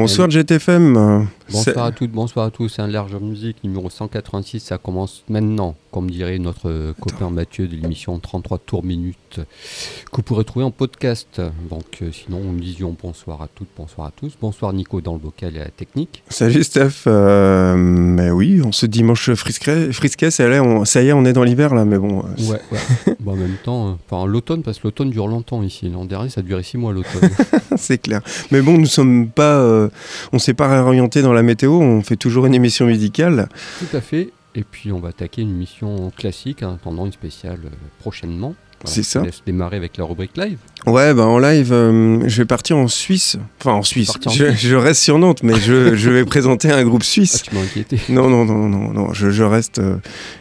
Bonsoir 0.00 0.28
GTFM. 0.28 1.28
Bonsoir 1.52 1.86
à 1.86 1.90
toutes, 1.92 2.12
bonsoir 2.12 2.46
à 2.46 2.50
tous. 2.50 2.68
C'est 2.68 2.82
un 2.82 2.86
Largeur 2.86 3.20
Music 3.20 3.56
numéro 3.64 3.90
186. 3.90 4.60
Ça 4.60 4.78
commence 4.78 5.24
maintenant, 5.28 5.74
comme 5.90 6.08
dirait 6.08 6.38
notre 6.38 6.92
copain 7.00 7.28
Mathieu 7.30 7.66
de 7.66 7.74
l'émission 7.74 8.16
33 8.20 8.58
tours 8.58 8.84
minutes, 8.84 9.40
que 9.40 10.16
vous 10.16 10.22
pourrez 10.22 10.44
trouver 10.44 10.64
en 10.64 10.70
podcast. 10.70 11.42
Donc, 11.68 11.84
euh, 12.02 12.10
sinon, 12.12 12.38
nous 12.40 12.58
disions 12.60 12.96
bonsoir 13.00 13.42
à 13.42 13.48
toutes, 13.52 13.66
bonsoir 13.76 14.06
à 14.08 14.12
tous. 14.12 14.32
Bonsoir 14.40 14.72
Nico 14.72 15.00
dans 15.00 15.14
le 15.14 15.20
vocal 15.20 15.56
et 15.56 15.60
à 15.60 15.64
la 15.64 15.70
technique. 15.70 16.22
Salut 16.28 16.62
Steph. 16.62 17.04
Euh, 17.08 17.74
mais 17.76 18.30
oui, 18.30 18.60
on 18.64 18.70
se 18.70 18.86
dimanche 18.86 19.32
frisquet, 19.34 19.92
frisquet 19.92 20.30
ça, 20.30 20.44
y 20.48 20.52
est, 20.52 20.60
on, 20.60 20.84
ça 20.84 21.02
y 21.02 21.08
est, 21.08 21.12
on 21.12 21.24
est 21.24 21.32
dans 21.32 21.42
l'hiver 21.44 21.74
là, 21.74 21.84
mais 21.84 21.98
bon. 21.98 22.20
euh, 22.20 22.50
Ouais, 22.50 22.60
ouais. 22.70 23.16
bon, 23.20 23.32
en 23.32 23.36
même 23.36 23.56
temps, 23.64 23.88
euh, 23.88 23.92
enfin 24.08 24.24
l'automne, 24.26 24.62
parce 24.62 24.78
que 24.78 24.84
l'automne 24.86 25.10
dure 25.10 25.26
longtemps 25.26 25.62
ici. 25.64 25.88
L'an 25.88 26.04
dernier, 26.04 26.28
ça 26.30 26.42
durait 26.42 26.62
6 26.62 26.78
mois 26.78 26.92
l'automne. 26.92 27.28
c'est 27.76 27.98
clair. 27.98 28.20
Mais 28.52 28.62
bon, 28.62 28.78
nous 28.78 28.86
sommes 28.86 29.28
pas, 29.28 29.58
euh, 29.58 29.88
on 30.32 30.38
s'est 30.38 30.54
pas 30.54 30.68
réorienté 30.68 31.22
dans 31.22 31.32
la 31.32 31.39
météo. 31.42 31.72
On 31.80 32.02
fait 32.02 32.16
toujours 32.16 32.46
une 32.46 32.54
émission 32.54 32.86
musicale. 32.86 33.48
Tout 33.78 33.96
à 33.96 34.00
fait. 34.00 34.32
Et 34.54 34.64
puis, 34.64 34.90
on 34.90 34.98
va 34.98 35.10
attaquer 35.10 35.42
une 35.42 35.52
mission 35.52 36.10
classique 36.10 36.62
en 36.62 36.74
attendant 36.74 37.06
une 37.06 37.12
spéciale 37.12 37.60
euh, 37.64 37.70
prochainement. 38.00 38.54
C'est 38.84 39.02
ça. 39.02 39.22
laisse 39.22 39.42
démarrer 39.46 39.76
avec 39.76 39.96
la 39.96 40.04
rubrique 40.04 40.36
live. 40.36 40.58
Ouais, 40.86 41.12
bah 41.12 41.26
en 41.26 41.38
live, 41.38 41.70
euh, 41.72 42.20
je 42.26 42.38
vais 42.38 42.46
partir 42.46 42.78
en 42.78 42.88
Suisse. 42.88 43.36
Enfin, 43.60 43.72
en 43.72 43.82
Suisse. 43.82 44.10
En 44.24 44.30
Je, 44.30 44.74
reste 44.74 45.02
sur 45.02 45.18
Nantes, 45.18 45.42
mais 45.42 45.54
je, 45.60 45.94
je 45.94 46.08
vais 46.10 46.24
présenter 46.24 46.70
un 46.72 46.82
groupe 46.84 47.02
Ah, 47.02 47.06
suisse. 47.06 47.42
tu 47.42 47.54
m'as 47.54 47.60
inquiété. 47.60 48.00
Non, 48.08 48.30
non, 48.30 48.46
non, 48.46 48.66
non, 48.68 48.90
non, 48.92 49.12
je, 49.12 49.28
je 49.30 49.42
reste. 49.42 49.78
euh, 49.80 49.96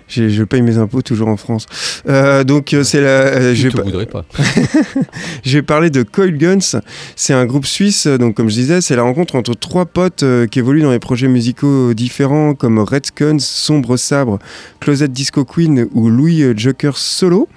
je 0.08 0.44
paye 0.44 0.62
mes 0.62 0.78
impôts 0.78 1.02
toujours 1.02 1.28
en 1.28 1.36
France. 1.38 1.66
Euh, 2.08 2.46
donc, 2.46 2.74
c'est 2.84 3.02
la. 3.02 3.54
je 3.54 3.68
pas- 3.68 3.84
voudrais 3.84 4.06
pas. 4.06 4.24
Je 5.44 5.58
vais 5.58 5.62
parler 5.62 5.90
de 5.90 6.04
Coil 6.04 6.38
Guns. 6.38 6.80
C'est 7.16 7.34
un 7.34 7.46
groupe 7.46 7.66
suisse, 7.66 8.08
donc 8.08 8.36
comme 8.36 8.50
je 8.50 8.56
disais, 8.56 8.82
c'est 8.82 8.96
la 8.96 9.04
rencontre 9.04 9.36
entre 9.36 9.54
trois 9.54 9.86
potes 9.86 10.24
qui 10.52 10.60
évoluent 10.60 10.82
dans 10.82 10.92
des 10.92 11.00
projets 11.00 11.28
musicaux 11.28 11.94
différents 11.94 12.54
comme 12.56 12.80
Red 12.80 13.08
Scones, 13.08 13.40
Sombre 13.40 13.98
Sabre, 13.98 14.40
Closet 14.80 15.08
Disco 15.10 15.44
Queen 15.46 15.88
ou 15.94 16.10
Louis 16.10 16.44
Joker 16.58 16.98
Solo. 16.98 17.48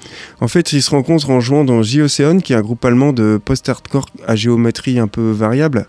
En 0.41 0.49
fait, 0.49 0.72
ils 0.73 0.83
se 0.83 0.91
rencontrent 0.91 1.31
en 1.31 1.41
jouant 1.41 1.65
dans 1.65 1.83
J-Ocean, 1.83 2.41
qui 2.41 2.53
est 2.53 2.57
un 2.57 2.61
groupe 2.61 2.85
allemand 2.85 3.13
de 3.13 3.41
post-hardcore 3.43 4.07
à 4.27 4.37
géométrie 4.37 4.99
un 4.99 5.09
peu 5.09 5.31
variable. 5.31 5.87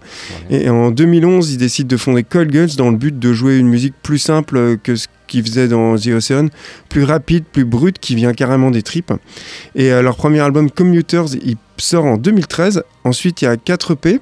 Et 0.49 0.69
en 0.69 0.91
2011, 0.91 1.53
ils 1.53 1.57
décident 1.57 1.87
de 1.87 1.97
fonder 1.97 2.23
Coil 2.23 2.47
Guns 2.47 2.75
dans 2.77 2.91
le 2.91 2.97
but 2.97 3.17
de 3.17 3.33
jouer 3.33 3.57
une 3.57 3.67
musique 3.67 3.93
plus 4.01 4.19
simple 4.19 4.77
que 4.77 4.95
ce 4.95 5.07
qu'ils 5.27 5.43
faisaient 5.43 5.67
dans 5.67 5.97
The 5.97 6.07
Ocean, 6.07 6.49
plus 6.89 7.03
rapide, 7.03 7.43
plus 7.51 7.65
brute, 7.65 7.99
qui 7.99 8.15
vient 8.15 8.33
carrément 8.33 8.71
des 8.71 8.83
tripes. 8.83 9.13
Et 9.75 9.91
euh, 9.91 10.01
leur 10.01 10.15
premier 10.15 10.39
album 10.39 10.69
Commuters, 10.69 11.35
il 11.43 11.55
sort 11.77 12.05
en 12.05 12.17
2013. 12.17 12.83
Ensuite, 13.03 13.41
il 13.41 13.45
y 13.45 13.47
a 13.47 13.57
4 13.57 13.93
EP. 13.93 14.19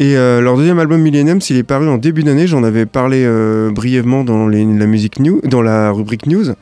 Et 0.00 0.16
euh, 0.16 0.40
leur 0.40 0.56
deuxième 0.56 0.78
album 0.78 1.00
Millennium, 1.00 1.40
s'il 1.40 1.56
est 1.56 1.64
paru 1.64 1.88
en 1.88 1.98
début 1.98 2.22
d'année, 2.22 2.46
j'en 2.46 2.62
avais 2.62 2.86
parlé 2.86 3.24
euh, 3.24 3.72
brièvement 3.72 4.22
dans 4.22 4.46
les- 4.46 4.64
la 4.64 4.86
musique 4.86 5.18
new, 5.18 5.40
dans 5.42 5.60
la 5.60 5.90
rubrique 5.90 6.26
news. 6.26 6.44
Mhm. 6.44 6.54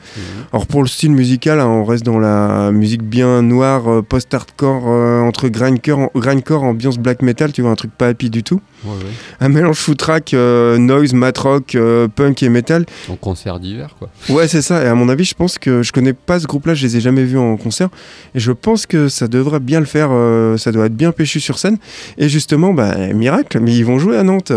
Alors 0.54 0.66
pour 0.66 0.80
le 0.82 0.88
style 0.88 1.10
musical, 1.12 1.60
hein, 1.60 1.66
on 1.66 1.84
reste 1.84 2.02
dans 2.06 2.18
la 2.18 2.70
musique 2.72 3.02
bien 3.02 3.42
noire, 3.42 3.90
euh, 3.90 4.00
post-hardcore, 4.00 4.86
entre 4.86 5.48
grindcore, 5.48 6.10
grindcore, 6.14 6.62
ambiance 6.62 6.96
black 6.98 7.20
metal, 7.20 7.52
tu 7.52 7.60
vois, 7.60 7.70
un 7.72 7.74
truc 7.74 7.90
pas 7.92 8.08
happy 8.08 8.30
du 8.30 8.42
tout. 8.42 8.60
Ouais, 8.84 8.90
ouais. 8.92 9.10
Un 9.40 9.48
mélange 9.50 9.76
footrack, 9.78 10.32
noise, 10.32 11.12
mat 11.12 11.36
rock, 11.36 11.76
punk 12.14 12.42
et 12.42 12.48
metal. 12.48 12.86
En 13.10 13.16
concert 13.16 13.58
d'hiver, 13.60 13.96
quoi. 13.98 14.08
Ouais, 14.34 14.48
c'est 14.48 14.62
ça. 14.62 14.82
Et 14.84 14.86
à 14.86 14.94
mon 14.94 15.08
avis, 15.08 15.24
je 15.24 15.34
pense 15.34 15.58
que 15.58 15.82
je 15.82 15.92
connais 15.92 16.12
pas 16.12 16.38
ce 16.40 16.46
groupe-là, 16.46 16.74
je 16.74 16.86
les 16.86 16.96
ai 16.96 17.00
jamais 17.00 17.24
vus 17.24 17.38
en 17.38 17.56
concert. 17.56 17.88
Et 18.34 18.38
je 18.40 18.52
pense 18.52 18.86
que 18.86 19.08
ça 19.08 19.28
devrait 19.28 19.60
bien 19.60 19.80
le 19.80 19.86
faire, 19.86 20.10
ça 20.58 20.72
doit 20.72 20.86
être 20.86 20.96
bien 20.96 21.10
péchu 21.12 21.40
sur 21.40 21.58
scène. 21.58 21.76
Et 22.16 22.28
justement, 22.28 22.72
bah, 22.72 22.94
miracle, 23.26 23.58
mais 23.60 23.74
ils 23.74 23.84
vont 23.84 23.98
jouer 23.98 24.16
à 24.16 24.22
Nantes. 24.22 24.52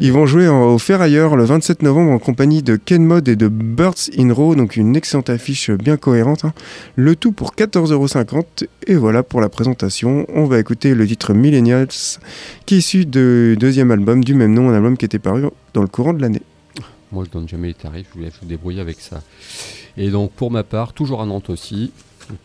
Ils 0.00 0.10
vont 0.12 0.24
jouer 0.24 0.48
au 0.48 0.78
Ferrailleur 0.78 1.36
le 1.36 1.44
27 1.44 1.82
novembre 1.82 2.10
en 2.10 2.18
compagnie 2.18 2.62
de 2.62 2.76
Ken 2.76 3.04
Mod 3.04 3.28
et 3.28 3.36
de 3.36 3.48
Birds 3.48 4.08
in 4.18 4.32
Row, 4.32 4.54
donc 4.54 4.76
une 4.76 4.96
excellente 4.96 5.28
affiche 5.28 5.70
bien 5.70 5.98
cohérente. 5.98 6.46
hein. 6.46 6.54
Le 6.96 7.16
tout 7.16 7.32
pour 7.32 7.54
14,50€. 7.54 8.66
Et 8.86 8.94
voilà 8.94 9.22
pour 9.22 9.42
la 9.42 9.50
présentation. 9.50 10.24
On 10.34 10.46
va 10.46 10.58
écouter 10.58 10.94
le 10.94 11.06
titre 11.06 11.34
Millennials, 11.34 11.88
qui 12.64 12.76
est 12.76 12.78
issu 12.78 13.04
du 13.04 13.56
deuxième 13.58 13.90
album 13.90 14.24
du 14.24 14.34
même 14.34 14.54
nom, 14.54 14.70
un 14.70 14.74
album 14.74 14.96
qui 14.96 15.04
était 15.04 15.18
paru 15.18 15.42
dans 15.74 15.82
le 15.82 15.88
courant 15.88 16.14
de 16.14 16.22
l'année. 16.22 16.42
Moi, 17.12 17.24
je 17.26 17.30
donne 17.30 17.46
jamais 17.46 17.68
les 17.68 17.74
tarifs, 17.74 18.06
je 18.14 18.18
vous 18.18 18.24
laisse 18.24 18.34
vous 18.40 18.48
débrouiller 18.48 18.80
avec 18.80 19.00
ça. 19.00 19.22
Et 19.98 20.08
donc, 20.08 20.32
pour 20.32 20.50
ma 20.50 20.62
part, 20.62 20.94
toujours 20.94 21.20
à 21.20 21.26
Nantes 21.26 21.50
aussi, 21.50 21.92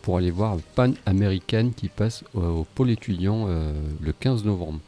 pour 0.02 0.18
aller 0.18 0.30
voir 0.30 0.58
Pan 0.74 0.92
American 1.06 1.70
qui 1.74 1.88
passe 1.88 2.22
au, 2.34 2.40
au 2.40 2.66
pôle 2.74 2.90
étudiant 2.90 3.46
euh, 3.48 3.72
le 4.02 4.12
15 4.12 4.44
novembre. 4.44 4.78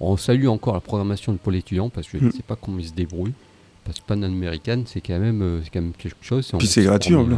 On 0.00 0.16
salue 0.16 0.46
encore 0.46 0.74
la 0.74 0.80
programmation 0.80 1.32
du 1.32 1.38
pôle 1.38 1.56
étudiant 1.56 1.90
parce 1.90 2.08
que 2.08 2.18
je 2.18 2.24
ne 2.24 2.28
Mm. 2.30 2.32
sais 2.32 2.42
pas 2.42 2.56
comment 2.56 2.78
ils 2.78 2.88
se 2.88 2.92
débrouillent. 2.94 3.34
Parce 3.84 3.98
que 3.98 4.04
Pan 4.06 4.22
American, 4.22 4.82
c'est 4.86 5.00
quand, 5.00 5.18
même, 5.18 5.42
euh, 5.42 5.60
c'est 5.62 5.70
quand 5.70 5.80
même 5.80 5.92
quelque 5.92 6.16
chose. 6.22 6.50
Puis 6.58 6.66
c'est 6.66 6.82
gratuit, 6.84 7.14
en 7.14 7.30
euh, 7.30 7.36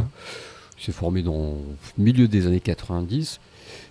C'est 0.77 0.91
formé 0.91 1.21
dans 1.23 1.57
le 1.97 2.03
milieu 2.03 2.27
des 2.27 2.47
années 2.47 2.59
90. 2.59 3.39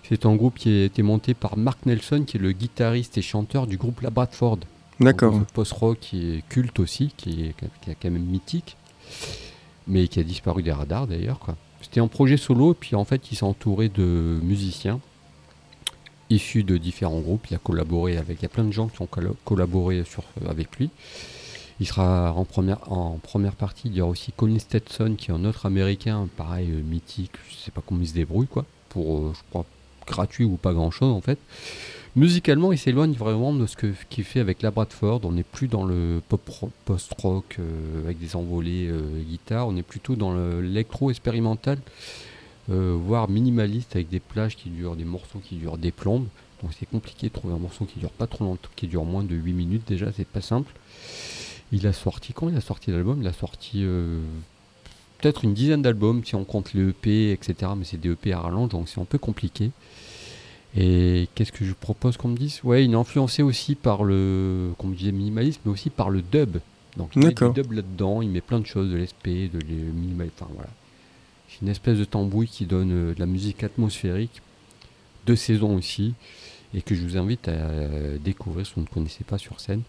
C'est 0.07 0.25
un 0.25 0.35
groupe 0.35 0.55
qui 0.57 0.69
a 0.81 0.85
été 0.85 1.01
monté 1.01 1.33
par 1.33 1.57
Mark 1.57 1.85
Nelson, 1.85 2.23
qui 2.25 2.37
est 2.37 2.39
le 2.39 2.51
guitariste 2.51 3.17
et 3.17 3.21
chanteur 3.21 3.67
du 3.67 3.77
groupe 3.77 4.01
La 4.01 4.09
Bradford. 4.11 4.59
D'accord. 4.99 5.39
Post-rock 5.53 5.97
qui 5.99 6.35
est 6.35 6.43
culte 6.49 6.79
aussi, 6.79 7.11
qui 7.17 7.45
est, 7.45 7.55
qui 7.81 7.89
est 7.91 7.97
quand 8.01 8.11
même 8.11 8.23
mythique, 8.23 8.77
mais 9.87 10.07
qui 10.07 10.19
a 10.19 10.23
disparu 10.23 10.61
des 10.63 10.71
radars 10.71 11.07
d'ailleurs. 11.07 11.39
C'était 11.81 11.99
un 11.99 12.07
projet 12.07 12.37
solo, 12.37 12.71
et 12.73 12.75
puis 12.79 12.95
en 12.95 13.03
fait, 13.03 13.31
il 13.31 13.35
s'est 13.35 13.43
entouré 13.43 13.89
de 13.89 14.39
musiciens 14.43 14.99
issus 16.29 16.63
de 16.63 16.77
différents 16.77 17.19
groupes. 17.19 17.47
Il 17.51 17.55
a 17.55 17.59
collaboré 17.59 18.17
avec, 18.17 18.39
il 18.39 18.43
y 18.43 18.45
a 18.45 18.49
plein 18.49 18.63
de 18.63 18.71
gens 18.71 18.87
qui 18.87 19.01
ont 19.01 19.09
collaboré 19.45 19.99
euh, 19.99 20.49
avec 20.49 20.75
lui. 20.77 20.89
Il 21.79 21.87
sera 21.87 22.31
en 22.33 22.45
première, 22.45 22.91
en 22.91 23.17
première 23.21 23.55
partie. 23.55 23.87
Il 23.89 23.95
y 23.95 24.01
aura 24.01 24.11
aussi 24.11 24.31
Colin 24.31 24.59
Stetson, 24.59 25.15
qui 25.17 25.31
est 25.31 25.33
un 25.33 25.43
autre 25.45 25.65
américain, 25.65 26.27
pareil, 26.37 26.69
euh, 26.71 26.81
mythique. 26.81 27.31
Je 27.49 27.55
sais 27.55 27.71
pas 27.71 27.81
comment 27.85 28.01
il 28.01 28.07
se 28.07 28.13
débrouille, 28.13 28.47
quoi, 28.47 28.65
pour, 28.89 29.17
euh, 29.17 29.31
je 29.35 29.39
crois, 29.49 29.65
gratuit 30.05 30.43
ou 30.45 30.57
pas 30.57 30.73
grand 30.73 30.91
chose 30.91 31.11
en 31.13 31.21
fait. 31.21 31.39
Musicalement, 32.15 32.71
il 32.71 32.77
s'éloigne 32.77 33.13
vraiment 33.13 33.53
de 33.53 33.65
ce 33.65 33.75
qu'il 34.09 34.23
fait 34.23 34.39
avec 34.39 34.61
la 34.61 34.69
Bradford. 34.69 35.21
On 35.23 35.31
n'est 35.31 35.41
plus 35.43 35.67
dans 35.67 35.83
le 35.83 36.21
pop 36.29 36.47
ro- 36.47 36.69
post-rock 36.85 37.57
avec 38.03 38.19
des 38.19 38.35
envolées 38.35 38.87
euh, 38.87 39.01
guitare. 39.27 39.67
On 39.67 39.75
est 39.77 39.81
plutôt 39.81 40.15
dans 40.15 40.31
le- 40.31 40.61
l'électro 40.61 41.09
expérimental, 41.09 41.79
voire 42.69 43.29
minimaliste 43.29 43.95
avec 43.95 44.09
des 44.09 44.19
plages 44.19 44.55
qui 44.55 44.69
durent, 44.69 44.95
des 44.95 45.05
morceaux 45.05 45.39
qui 45.39 45.55
durent 45.55 45.77
des 45.77 45.91
plombes. 45.91 46.27
Donc 46.63 46.71
c'est 46.79 46.85
compliqué 46.85 47.27
de 47.27 47.33
trouver 47.33 47.53
un 47.53 47.59
morceau 47.59 47.85
qui 47.85 47.99
dure 47.99 48.11
pas 48.11 48.25
trop 48.25 48.45
longtemps, 48.45 48.69
qui 48.75 48.87
dure 48.87 49.03
moins 49.03 49.23
de 49.23 49.35
8 49.35 49.53
minutes 49.53 49.87
déjà, 49.87 50.11
c'est 50.13 50.27
pas 50.27 50.41
simple. 50.41 50.71
Il 51.73 51.85
a 51.87 51.93
sorti, 51.93 52.33
quand 52.33 52.49
il 52.49 52.55
a 52.55 52.61
sorti 52.61 52.91
l'album? 52.91 53.21
Il 53.21 53.27
a 53.27 53.33
sorti 53.33 53.81
euh, 53.83 54.21
peut-être 55.17 55.43
une 55.43 55.53
dizaine 55.53 55.81
d'albums 55.81 56.23
si 56.23 56.35
on 56.35 56.45
compte 56.45 56.73
les 56.73 56.89
EP, 56.89 57.31
etc. 57.31 57.71
Mais 57.75 57.83
c'est 57.83 57.99
des 57.99 58.11
EP 58.11 58.31
à 58.31 58.39
rallonge, 58.39 58.69
donc 58.69 58.87
c'est 58.87 59.01
un 59.01 59.05
peu 59.05 59.17
compliqué. 59.17 59.71
Et 60.75 61.27
qu'est-ce 61.35 61.51
que 61.51 61.65
je 61.65 61.73
propose 61.73 62.15
qu'on 62.15 62.29
me 62.29 62.37
dise? 62.37 62.61
Ouais, 62.63 62.85
il 62.85 62.91
est 62.91 62.95
influencé 62.95 63.43
aussi 63.43 63.75
par 63.75 64.03
le, 64.03 64.71
comme 64.77 64.93
je 64.93 64.99
disais, 64.99 65.11
minimalisme, 65.11 65.61
mais 65.65 65.71
aussi 65.71 65.89
par 65.89 66.09
le 66.09 66.21
dub. 66.21 66.57
Donc 66.95 67.11
il 67.15 67.25
met 67.25 67.33
du 67.33 67.49
dub 67.53 67.71
là-dedans, 67.71 68.21
il 68.21 68.29
met 68.29 68.41
plein 68.41 68.59
de 68.59 68.65
choses, 68.65 68.89
de 68.91 68.95
l'SP, 68.95 69.51
de 69.51 69.59
les 69.59 69.75
minimal, 69.75 70.29
enfin 70.39 70.49
voilà. 70.53 70.69
C'est 71.53 71.65
une 71.65 71.71
espèce 71.71 71.97
de 71.97 72.05
tambouille 72.05 72.47
qui 72.47 72.65
donne 72.65 72.91
euh, 72.91 73.13
de 73.13 73.19
la 73.19 73.25
musique 73.25 73.63
atmosphérique, 73.63 74.41
de 75.25 75.35
saison 75.35 75.75
aussi, 75.75 76.13
et 76.73 76.81
que 76.81 76.95
je 76.95 77.03
vous 77.03 77.17
invite 77.17 77.47
à 77.47 77.51
euh, 77.51 78.17
découvrir 78.17 78.65
si 78.65 78.73
vous 78.75 78.81
ne 78.81 78.87
connaissez 78.87 79.23
pas 79.23 79.37
sur 79.37 79.59
scène. 79.59 79.81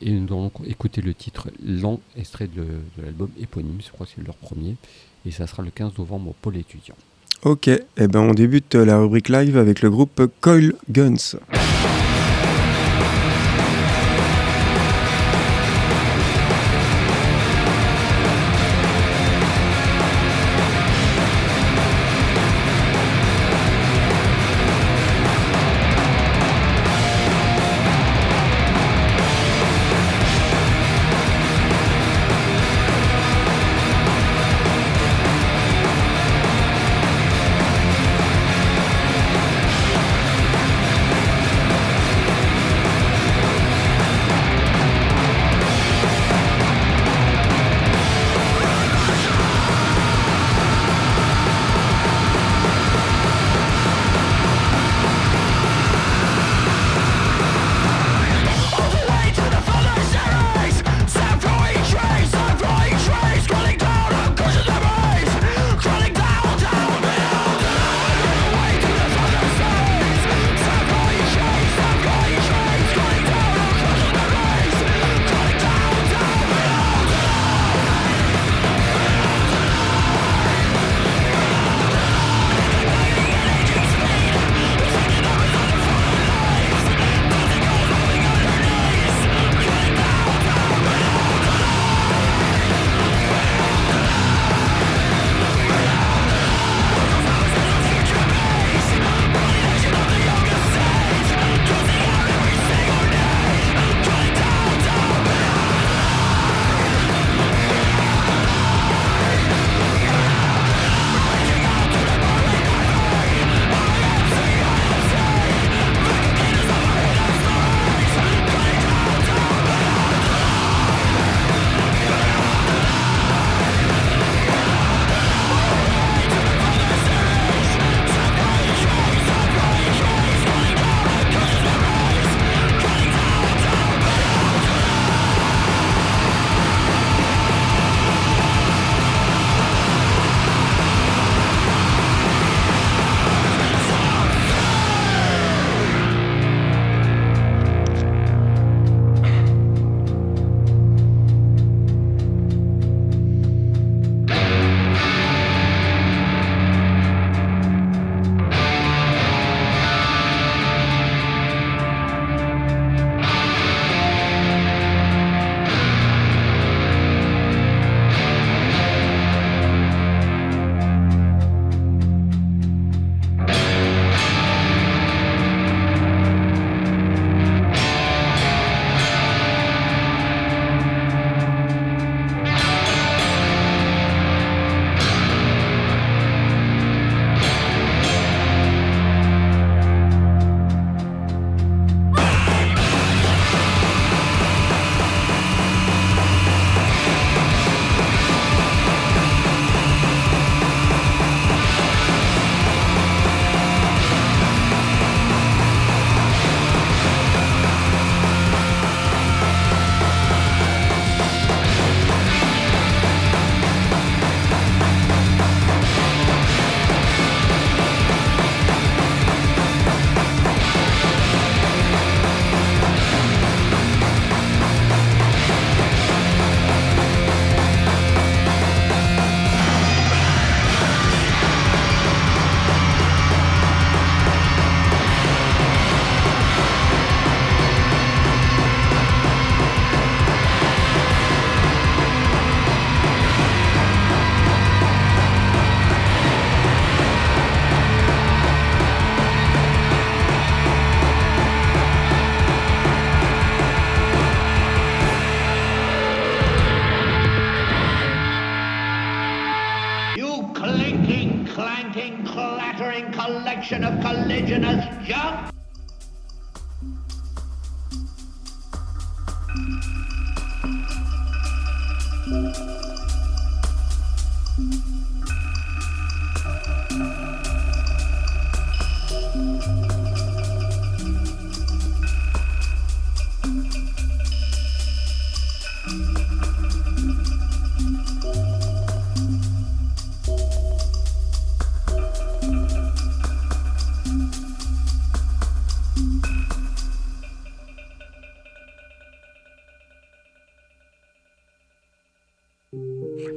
Et 0.00 0.12
nous 0.12 0.26
allons 0.26 0.52
écouter 0.66 1.00
le 1.00 1.14
titre 1.14 1.48
lent, 1.64 2.00
extrait 2.16 2.46
de, 2.46 2.64
l'album 3.02 3.30
éponyme, 3.40 3.78
je 3.84 3.90
crois 3.90 4.06
que 4.06 4.12
c'est 4.14 4.24
leur 4.24 4.36
premier, 4.36 4.76
et 5.26 5.30
ça 5.30 5.46
sera 5.46 5.62
le 5.62 5.70
15 5.70 5.98
novembre 5.98 6.30
au 6.30 6.36
pôle 6.40 6.56
étudiant. 6.56 6.94
Ok, 7.42 7.68
eh 7.68 8.06
ben 8.08 8.20
on 8.20 8.34
débute 8.34 8.74
la 8.74 8.98
rubrique 8.98 9.28
live 9.28 9.56
avec 9.56 9.80
le 9.80 9.90
groupe 9.90 10.30
Coil 10.40 10.74
Guns. 10.90 11.38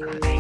Okay. 0.03 0.31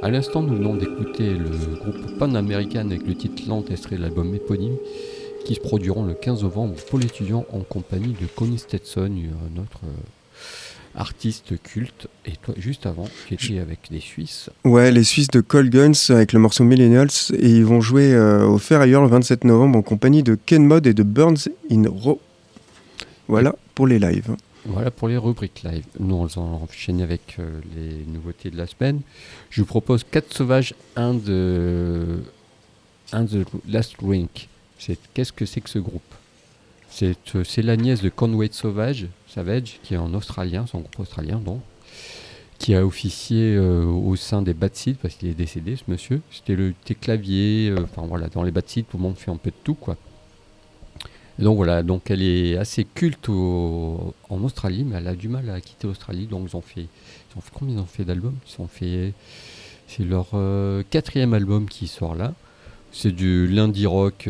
À 0.00 0.10
l'instant, 0.10 0.42
nous 0.42 0.56
venons 0.56 0.74
d'écouter 0.74 1.34
le 1.34 1.50
groupe 1.76 2.18
Pan 2.18 2.34
American 2.34 2.86
avec 2.86 3.06
le 3.06 3.14
titre 3.14 3.42
Lent 3.46 3.62
extrait 3.70 3.96
de 3.96 4.02
l'album 4.02 4.34
éponyme 4.34 4.76
qui 5.44 5.54
se 5.54 5.60
produiront 5.60 6.04
le 6.04 6.14
15 6.14 6.44
novembre 6.44 6.76
pour 6.88 6.98
l'étudiant 6.98 7.44
en 7.52 7.60
compagnie 7.60 8.14
de 8.18 8.26
Connie 8.26 8.58
Stetson, 8.58 9.10
notre 9.54 9.80
artistes 10.94 11.60
cultes. 11.62 12.08
Et 12.28 12.36
toi, 12.42 12.54
juste 12.58 12.84
avant, 12.84 13.08
tu 13.26 13.34
étais 13.34 13.58
avec 13.58 13.88
des 13.90 14.00
Suisses. 14.00 14.50
Ouais, 14.62 14.90
les 14.90 15.02
Suisses 15.02 15.28
de 15.28 15.40
Cold 15.40 15.72
Guns 15.72 16.10
avec 16.10 16.34
le 16.34 16.38
morceau 16.38 16.62
Millennials. 16.62 17.08
Et 17.32 17.48
ils 17.48 17.64
vont 17.64 17.80
jouer 17.80 18.12
euh, 18.12 18.46
au 18.46 18.58
Ferrailleur 18.58 19.00
le 19.00 19.08
27 19.08 19.44
novembre 19.44 19.78
en 19.78 19.82
compagnie 19.82 20.22
de 20.22 20.34
Ken 20.34 20.66
Mod 20.66 20.86
et 20.86 20.92
de 20.92 21.02
Burns 21.02 21.48
in 21.70 21.84
Raw. 21.88 22.20
Voilà 23.28 23.54
pour 23.74 23.86
les 23.86 23.98
lives. 23.98 24.36
Voilà 24.66 24.90
pour 24.90 25.08
les 25.08 25.16
rubriques 25.16 25.62
live. 25.64 25.86
Nous, 25.98 26.14
on 26.14 26.26
va 26.26 26.42
enchaîner 26.42 27.02
avec 27.02 27.36
euh, 27.38 27.60
les 27.74 28.04
nouveautés 28.12 28.50
de 28.50 28.58
la 28.58 28.66
semaine. 28.66 29.00
Je 29.48 29.62
vous 29.62 29.66
propose 29.66 30.04
4 30.04 30.34
sauvages, 30.34 30.74
un 30.96 31.14
de, 31.14 32.22
un 33.12 33.24
de 33.24 33.46
Last. 33.66 33.96
C'est, 34.78 34.98
qu'est-ce 35.14 35.32
que 35.32 35.46
c'est 35.46 35.62
que 35.62 35.70
ce 35.70 35.78
groupe? 35.78 36.02
C'est, 36.90 37.16
euh, 37.34 37.44
c'est 37.44 37.62
la 37.62 37.78
nièce 37.78 38.02
de 38.02 38.10
Conway 38.10 38.50
Sauvage, 38.52 39.06
Savage, 39.28 39.80
qui 39.82 39.94
est 39.94 39.98
en 39.98 40.12
australien, 40.12 40.66
son 40.66 40.80
groupe 40.80 41.00
australien 41.00 41.38
donc, 41.38 41.62
qui 42.58 42.74
a 42.74 42.84
officié 42.84 43.54
euh, 43.54 43.84
au 43.84 44.16
sein 44.16 44.42
des 44.42 44.52
Bad 44.52 44.74
Seeds, 44.74 44.96
parce 45.00 45.14
qu'il 45.14 45.28
est 45.28 45.34
décédé 45.34 45.76
ce 45.76 45.84
monsieur. 45.88 46.20
C'était 46.30 46.56
le 46.56 46.74
clavier, 47.00 47.70
euh, 47.70 47.84
enfin 47.84 48.06
voilà, 48.06 48.28
dans 48.28 48.42
les 48.42 48.50
Bad 48.50 48.68
Seeds, 48.68 48.84
tout 48.90 48.96
le 48.96 49.02
monde 49.04 49.16
fait 49.16 49.30
un 49.30 49.36
peu 49.36 49.50
de 49.50 49.56
tout 49.62 49.74
quoi. 49.74 49.96
Donc 51.38 51.56
voilà, 51.56 51.84
donc 51.84 52.10
elle 52.10 52.22
est 52.22 52.56
assez 52.56 52.84
culte 52.84 53.28
en 53.28 54.12
Australie, 54.42 54.82
mais 54.84 54.96
elle 54.96 55.06
a 55.06 55.14
du 55.14 55.28
mal 55.28 55.48
à 55.50 55.60
quitter 55.60 55.86
l'Australie. 55.86 56.26
Donc 56.26 56.48
ils 56.50 56.56
ont 56.56 56.60
fait, 56.60 56.82
ils 56.82 57.38
ont 57.38 57.40
fait 57.40 57.52
combien 57.54 57.76
ils 57.76 57.80
ont 57.80 57.86
fait 57.86 58.04
d'albums? 58.04 58.34
Ils 58.48 58.60
ont 58.60 58.66
fait, 58.66 59.12
c'est 59.86 60.02
leur 60.02 60.30
euh, 60.34 60.82
quatrième 60.90 61.34
album 61.34 61.68
qui 61.68 61.86
sort 61.86 62.16
là. 62.16 62.34
C'est 62.90 63.12
du 63.12 63.46
lundi 63.46 63.86
rock 63.86 64.28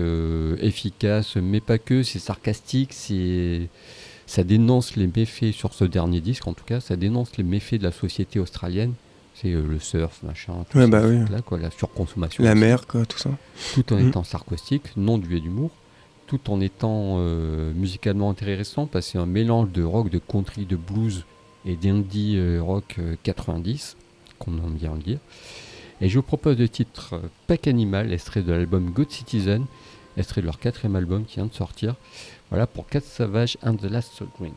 efficace, 0.60 1.36
mais 1.36 1.60
pas 1.60 1.78
que. 1.78 2.02
C'est 2.02 2.18
sarcastique, 2.18 2.92
c'est, 2.92 3.68
ça 4.28 4.44
dénonce 4.44 4.94
les 4.96 5.06
méfaits 5.08 5.52
sur 5.52 5.72
ce 5.74 5.84
dernier 5.84 6.20
disque 6.20 6.46
en 6.46 6.52
tout 6.52 6.64
cas. 6.64 6.78
Ça 6.80 6.94
dénonce 6.96 7.36
les 7.36 7.44
méfaits 7.44 7.74
de 7.78 7.82
la 7.84 7.92
société 7.92 8.38
australienne. 8.38 8.92
C'est 9.34 9.52
euh, 9.52 9.62
le 9.66 9.78
surf, 9.78 10.22
machin, 10.22 10.52
tout 10.68 10.78
Ouais, 10.78 10.84
ça, 10.84 10.90
bah 10.90 11.02
oui. 11.04 11.18
là, 11.30 11.40
quoi, 11.42 11.58
la 11.58 11.70
surconsommation. 11.70 12.44
La 12.44 12.52
aussi 12.52 12.60
mer, 12.60 12.86
quoi, 12.86 13.06
tout 13.06 13.18
ça. 13.18 13.30
tout 13.74 13.92
en 13.92 13.96
Mm. 13.96 14.08
étant 14.08 14.24
sarcastique, 14.24 14.84
non 14.96 15.16
dué 15.18 15.40
d'humour, 15.40 15.70
tout 16.26 16.50
en 16.50 16.60
étant 16.60 17.16
euh, 17.18 17.72
musicalement 17.74 18.30
intéressant, 18.30 18.86
parce 18.86 19.06
que 19.06 19.12
c'est 19.12 19.18
un 19.18 19.26
mélange 19.26 19.70
de 19.72 19.82
rock, 19.82 20.10
de 20.10 20.18
country, 20.18 20.66
de 20.66 20.76
blues 20.76 21.24
et 21.64 21.76
d'indie 21.76 22.34
euh, 22.36 22.60
rock 22.60 22.96
euh, 22.98 23.14
90, 23.22 23.96
qu'on 24.40 24.52
aime 24.58 24.74
bien 24.74 24.92
le 24.94 25.02
dire. 25.02 25.18
Et 26.00 26.08
je 26.08 26.16
vous 26.18 26.22
propose 26.24 26.58
le 26.58 26.68
titre 26.68 27.20
Pack 27.46 27.66
Animal, 27.68 28.12
extrait 28.12 28.42
de 28.42 28.52
l'album 28.52 28.90
Good 28.90 29.10
Citizen, 29.10 29.64
extrait 30.16 30.40
de 30.40 30.46
leur 30.46 30.58
quatrième 30.58 30.96
album 30.96 31.24
qui 31.24 31.36
vient 31.36 31.46
de 31.46 31.54
sortir. 31.54 31.94
Voilà 32.50 32.66
pour 32.66 32.86
Cat 32.86 33.00
Savage 33.00 33.58
and 33.62 33.76
the 33.76 33.90
Last 33.90 34.22
Drink. 34.38 34.54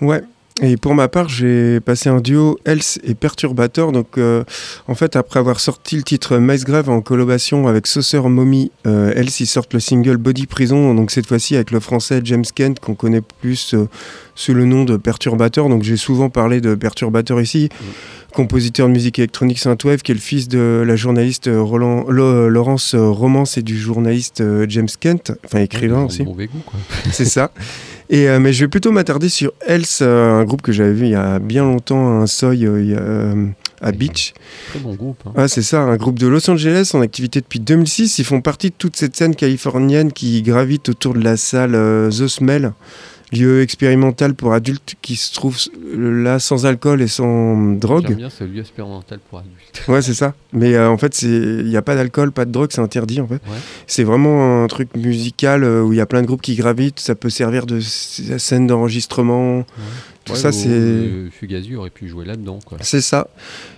Ouais. 0.00 0.22
Et 0.62 0.78
pour 0.78 0.94
ma 0.94 1.06
part, 1.08 1.28
j'ai 1.28 1.80
passé 1.80 2.08
un 2.08 2.20
duo 2.20 2.58
Else 2.64 2.98
et 3.04 3.14
Perturbator. 3.14 3.92
Donc, 3.92 4.16
euh, 4.16 4.42
en 4.88 4.94
fait, 4.94 5.14
après 5.14 5.38
avoir 5.38 5.60
sorti 5.60 5.96
le 5.96 6.02
titre 6.02 6.38
Mice 6.38 6.64
Grave 6.64 6.88
en 6.88 7.02
collaboration 7.02 7.68
avec 7.68 7.86
Saucer 7.86 8.20
Mommy, 8.26 8.70
euh, 8.86 9.12
Else, 9.14 9.40
ils 9.40 9.46
sortent 9.46 9.74
le 9.74 9.80
single 9.80 10.16
Body 10.16 10.46
Prison. 10.46 10.94
Donc, 10.94 11.10
cette 11.10 11.26
fois-ci 11.26 11.56
avec 11.56 11.72
le 11.72 11.80
français 11.80 12.22
James 12.24 12.44
Kent, 12.54 12.80
qu'on 12.80 12.94
connaît 12.94 13.20
plus 13.20 13.74
euh, 13.74 13.86
sous 14.34 14.54
le 14.54 14.64
nom 14.64 14.84
de 14.84 14.96
Perturbator. 14.96 15.68
Donc, 15.68 15.82
j'ai 15.82 15.98
souvent 15.98 16.30
parlé 16.30 16.62
de 16.62 16.74
Perturbator 16.74 17.38
ici. 17.42 17.68
Compositeur 18.32 18.88
de 18.88 18.92
musique 18.92 19.18
électronique 19.18 19.58
Synthwave, 19.58 19.98
qui 20.02 20.12
est 20.12 20.14
le 20.14 20.20
fils 20.20 20.48
de 20.48 20.82
la 20.86 20.96
journaliste 20.96 21.48
euh, 21.48 21.60
Roland, 21.62 22.04
Lo- 22.08 22.48
Laurence 22.48 22.94
euh, 22.94 23.08
Romance 23.08 23.56
et 23.58 23.62
du 23.62 23.78
journaliste 23.78 24.40
euh, 24.42 24.66
James 24.68 24.88
Kent, 25.00 25.32
enfin 25.44 25.60
écrivain 25.60 26.00
ont 26.00 26.06
aussi. 26.06 26.22
Mauvais 26.22 26.46
goût, 26.46 26.62
quoi. 26.66 26.78
C'est 27.12 27.24
ça. 27.26 27.50
Et, 28.08 28.28
euh, 28.28 28.38
mais 28.38 28.52
je 28.52 28.64
vais 28.64 28.68
plutôt 28.68 28.92
m'attarder 28.92 29.28
sur 29.28 29.52
Else, 29.66 29.98
euh, 30.02 30.40
un 30.40 30.44
groupe 30.44 30.62
que 30.62 30.72
j'avais 30.72 30.92
vu 30.92 31.06
il 31.06 31.10
y 31.10 31.14
a 31.16 31.38
bien 31.38 31.64
longtemps, 31.64 32.20
un 32.20 32.26
Soy 32.26 32.64
euh, 32.64 33.46
à 33.80 33.92
Beach. 33.92 34.32
Très 34.70 34.78
bon 34.78 34.94
groupe. 34.94 35.18
hein. 35.26 35.32
Ah, 35.36 35.48
c'est 35.48 35.62
ça, 35.62 35.80
un 35.80 35.96
groupe 35.96 36.18
de 36.18 36.26
Los 36.28 36.48
Angeles 36.48 36.92
en 36.94 37.00
activité 37.00 37.40
depuis 37.40 37.58
2006. 37.60 38.18
Ils 38.18 38.24
font 38.24 38.40
partie 38.40 38.70
de 38.70 38.74
toute 38.78 38.96
cette 38.96 39.16
scène 39.16 39.34
californienne 39.34 40.12
qui 40.12 40.42
gravite 40.42 40.88
autour 40.88 41.14
de 41.14 41.20
la 41.20 41.36
salle 41.36 41.72
The 42.10 42.28
Smell, 42.28 42.72
lieu 43.32 43.60
expérimental 43.60 44.34
pour 44.34 44.52
adultes 44.52 44.94
qui 45.02 45.16
se 45.16 45.34
trouve 45.34 45.56
euh, 45.96 46.22
là 46.22 46.38
sans 46.38 46.64
alcool 46.66 47.02
et 47.02 47.08
sans 47.08 47.72
drogue. 47.72 48.06
J'aime 48.08 48.16
bien 48.18 48.30
ce 48.30 48.44
lieu 48.44 48.60
expérimental 48.60 49.18
pour 49.28 49.40
adultes. 49.40 49.82
Ouais, 49.88 50.00
c'est 50.02 50.14
ça. 50.14 50.34
Mais 50.52 50.74
euh, 50.74 50.88
en 50.88 50.96
fait, 50.96 51.22
il 51.22 51.64
n'y 51.66 51.76
a 51.76 51.82
pas 51.82 51.94
d'alcool, 51.96 52.30
pas 52.32 52.44
de 52.44 52.52
drogue, 52.52 52.70
c'est 52.72 52.80
interdit 52.80 53.20
en 53.20 53.26
fait. 53.26 53.34
Ouais. 53.34 53.58
C'est 53.86 54.04
vraiment 54.04 54.62
un 54.62 54.66
truc 54.68 54.88
musical 54.96 55.64
euh, 55.64 55.82
où 55.82 55.92
il 55.92 55.96
y 55.96 56.00
a 56.00 56.06
plein 56.06 56.22
de 56.22 56.26
groupes 56.26 56.42
qui 56.42 56.54
gravitent. 56.54 57.00
Ça 57.00 57.14
peut 57.14 57.30
servir 57.30 57.66
de 57.66 57.80
scène 57.80 58.66
d'enregistrement. 58.66 59.64
Tout 60.24 60.32
Ouais, 60.32 60.38
ça, 60.38 60.50
c'est. 60.52 60.68
euh, 60.68 61.28
Fugazi 61.30 61.74
aurait 61.76 61.90
pu 61.90 62.08
jouer 62.08 62.24
là-dedans. 62.24 62.58
C'est 62.80 63.00
ça. 63.00 63.28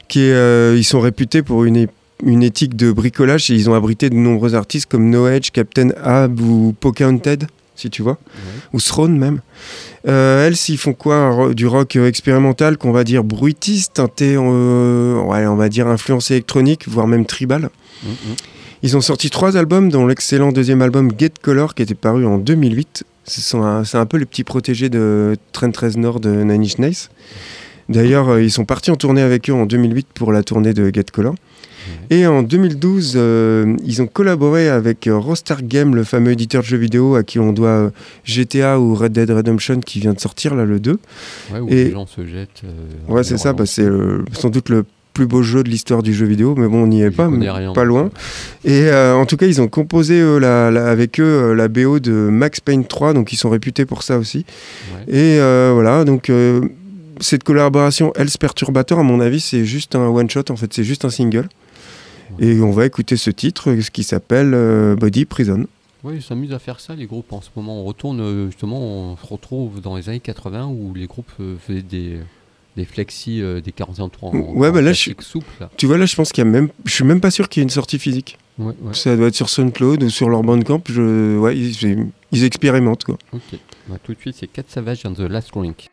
Qui 0.08 0.20
est, 0.20 0.32
euh, 0.32 0.74
ils 0.76 0.84
sont 0.84 1.00
réputés 1.00 1.42
pour 1.42 1.64
une, 1.64 1.86
une 2.24 2.42
éthique 2.42 2.74
de 2.76 2.90
bricolage 2.92 3.50
et 3.50 3.54
ils 3.54 3.68
ont 3.68 3.74
abrité 3.74 4.08
de 4.08 4.14
nombreux 4.14 4.54
artistes 4.54 4.90
comme 4.90 5.10
No 5.10 5.28
Edge, 5.28 5.50
Captain 5.52 5.90
Ab 6.02 6.40
ou 6.40 6.74
Pocahontas, 6.80 7.36
si 7.78 7.88
tu 7.90 8.02
vois, 8.02 8.18
Ouais. 8.34 8.60
ou 8.74 8.80
Throne 8.80 9.16
même. 9.18 9.40
Euh, 10.06 10.46
elles, 10.46 10.56
ils 10.68 10.76
font 10.78 10.92
quoi 10.92 11.54
Du 11.54 11.66
rock 11.66 11.96
euh, 11.96 12.06
expérimental 12.08 12.76
qu'on 12.76 12.92
va 12.92 13.04
dire 13.04 13.24
bruitiste, 13.24 13.94
teinté, 13.94 14.34
euh, 14.36 15.20
ouais, 15.22 15.46
on 15.46 15.56
va 15.56 15.68
dire 15.68 15.86
influence 15.86 16.30
électronique, 16.30 16.88
voire 16.88 17.06
même 17.06 17.24
tribal. 17.26 17.70
Mm, 18.02 18.08
mm. 18.08 18.14
Ils 18.82 18.96
ont 18.96 19.00
sorti 19.00 19.30
trois 19.30 19.56
albums, 19.56 19.90
dont 19.90 20.06
l'excellent 20.06 20.52
deuxième 20.52 20.82
album 20.82 21.10
Get 21.18 21.32
Color 21.42 21.74
qui 21.74 21.82
était 21.82 21.94
paru 21.94 22.26
en 22.26 22.38
2008. 22.38 23.04
Ce 23.24 23.40
sont 23.40 23.62
un- 23.62 23.84
C'est 23.84 23.98
un, 23.98 24.06
peu 24.06 24.16
les 24.18 24.24
petits 24.26 24.44
protégés 24.44 24.88
de 24.88 25.36
Trent 25.52 25.72
Reznor 25.76 26.20
de 26.20 26.30
Nine 26.30 26.62
Inch 26.62 26.78
Nails. 26.78 27.08
D'ailleurs, 27.88 28.28
euh, 28.28 28.42
ils 28.42 28.50
sont 28.52 28.64
partis 28.64 28.90
en 28.90 28.96
tournée 28.96 29.22
avec 29.22 29.48
eux 29.50 29.54
en 29.54 29.66
2008 29.66 30.06
pour 30.14 30.30
la 30.32 30.42
tournée 30.42 30.74
de 30.74 30.90
Get 30.94 31.04
Color. 31.12 31.34
Et 32.10 32.26
en 32.26 32.42
2012, 32.42 33.14
euh, 33.16 33.76
ils 33.84 34.00
ont 34.02 34.06
collaboré 34.06 34.68
avec 34.68 35.06
euh, 35.06 35.16
Rockstar 35.18 35.62
Games, 35.62 35.94
le 35.94 36.04
fameux 36.04 36.32
éditeur 36.32 36.62
de 36.62 36.66
jeux 36.66 36.76
vidéo 36.78 37.14
à 37.16 37.22
qui 37.22 37.38
on 37.38 37.52
doit 37.52 37.68
euh, 37.68 37.90
GTA 38.24 38.78
ou 38.80 38.94
Red 38.94 39.12
Dead 39.12 39.30
Redemption 39.30 39.80
qui 39.80 40.00
vient 40.00 40.12
de 40.14 40.20
sortir 40.20 40.54
là 40.54 40.64
le 40.64 40.80
2. 40.80 40.98
Ouais, 41.52 41.60
où 41.60 41.68
Et- 41.68 41.84
les 41.84 41.90
gens 41.92 42.06
se 42.06 42.24
jettent. 42.26 42.62
euh, 42.64 43.12
Ouais, 43.12 43.24
c'est 43.24 43.38
ça, 43.38 43.52
bah, 43.52 43.66
c'est 43.66 43.86
sans 44.32 44.50
doute 44.50 44.68
le 44.68 44.84
plus 45.14 45.26
beau 45.26 45.42
jeu 45.42 45.64
de 45.64 45.68
l'histoire 45.68 46.02
du 46.04 46.14
jeu 46.14 46.26
vidéo, 46.26 46.54
mais 46.56 46.68
bon, 46.68 46.84
on 46.84 46.86
n'y 46.86 47.02
est 47.02 47.10
pas, 47.10 47.28
mais 47.28 47.50
rien, 47.50 47.72
pas 47.72 47.82
loin. 47.84 48.10
Et 48.64 48.82
euh, 48.84 49.14
en 49.16 49.26
tout 49.26 49.36
cas, 49.36 49.46
ils 49.46 49.60
ont 49.60 49.66
composé 49.66 50.20
euh, 50.20 50.38
la- 50.38 50.70
la- 50.70 50.86
avec 50.88 51.18
eux 51.18 51.52
la 51.54 51.66
BO 51.66 51.98
de 51.98 52.12
Max 52.12 52.60
Payne 52.60 52.84
3, 52.84 53.14
donc 53.14 53.32
ils 53.32 53.36
sont 53.36 53.50
réputés 53.50 53.84
pour 53.84 54.04
ça 54.04 54.16
aussi. 54.18 54.44
Ouais. 55.08 55.12
Et 55.14 55.40
euh, 55.40 55.72
voilà, 55.74 56.04
donc 56.04 56.30
cette 57.20 57.42
collaboration 57.42 58.12
Else 58.14 58.36
Perturbator, 58.36 59.00
à 59.00 59.02
mon 59.02 59.20
avis, 59.20 59.40
c'est 59.40 59.64
juste 59.64 59.96
un 59.96 60.06
one 60.06 60.30
shot, 60.30 60.44
en 60.50 60.56
fait, 60.56 60.72
c'est 60.72 60.84
juste 60.84 61.04
un 61.04 61.10
single. 61.10 61.48
Et 62.38 62.60
on 62.60 62.70
va 62.70 62.86
écouter 62.86 63.16
ce 63.16 63.30
titre, 63.30 63.74
ce 63.80 63.90
qui 63.90 64.04
s'appelle 64.04 64.52
euh, 64.54 64.96
Body 64.96 65.24
Prison. 65.24 65.66
Oui, 66.04 66.16
ils 66.16 66.22
s'amusent 66.22 66.52
à 66.52 66.58
faire 66.58 66.78
ça, 66.78 66.94
les 66.94 67.06
groupes. 67.06 67.32
En 67.32 67.40
ce 67.40 67.50
moment, 67.56 67.80
on 67.80 67.84
retourne, 67.84 68.20
euh, 68.20 68.46
justement, 68.46 68.80
on 68.80 69.16
se 69.16 69.26
retrouve 69.26 69.80
dans 69.80 69.96
les 69.96 70.08
années 70.08 70.20
80 70.20 70.66
où 70.68 70.94
les 70.94 71.06
groupes 71.06 71.30
euh, 71.40 71.56
faisaient 71.58 71.82
des, 71.82 72.20
des 72.76 72.84
flexi, 72.84 73.42
euh, 73.42 73.60
des 73.60 73.72
41 73.72 74.08
tours 74.08 74.24
en, 74.24 74.36
Ouais, 74.36 74.68
en 74.68 74.72
bah 74.72 74.80
là, 74.80 74.90
plastique 74.90 75.22
souple. 75.22 75.50
Là. 75.58 75.70
Tu 75.76 75.86
vois, 75.86 75.98
là, 75.98 76.06
je 76.06 76.14
pense 76.14 76.30
qu'il 76.30 76.44
y 76.44 76.46
a 76.46 76.50
même. 76.50 76.68
Je 76.84 76.92
suis 76.92 77.04
même 77.04 77.20
pas 77.20 77.32
sûr 77.32 77.48
qu'il 77.48 77.60
y 77.60 77.62
ait 77.62 77.64
une 77.64 77.70
sortie 77.70 77.98
physique. 77.98 78.38
Ouais, 78.58 78.74
ouais. 78.80 78.94
Ça 78.94 79.16
doit 79.16 79.28
être 79.28 79.34
sur 79.34 79.48
SoundCloud 79.48 80.02
ou 80.04 80.10
sur 80.10 80.28
leur 80.28 80.42
Bandcamp. 80.42 80.82
Je... 80.88 81.36
Ouais, 81.36 81.56
ils, 81.56 82.10
ils 82.32 82.44
expérimentent, 82.44 83.04
quoi. 83.04 83.18
Ok. 83.32 83.58
Bah, 83.88 83.96
tout 84.02 84.14
de 84.14 84.20
suite, 84.20 84.36
c'est 84.38 84.46
Cat 84.46 84.64
Savage 84.68 85.04
and 85.04 85.14
the 85.14 85.20
Last 85.20 85.52
Drink. 85.52 85.88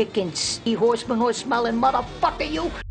Kicking, 0.00 0.32
horseman 0.72 1.18
horse 1.18 1.38
smelling 1.38 1.74
motherfucker, 1.78 2.50
you. 2.50 2.89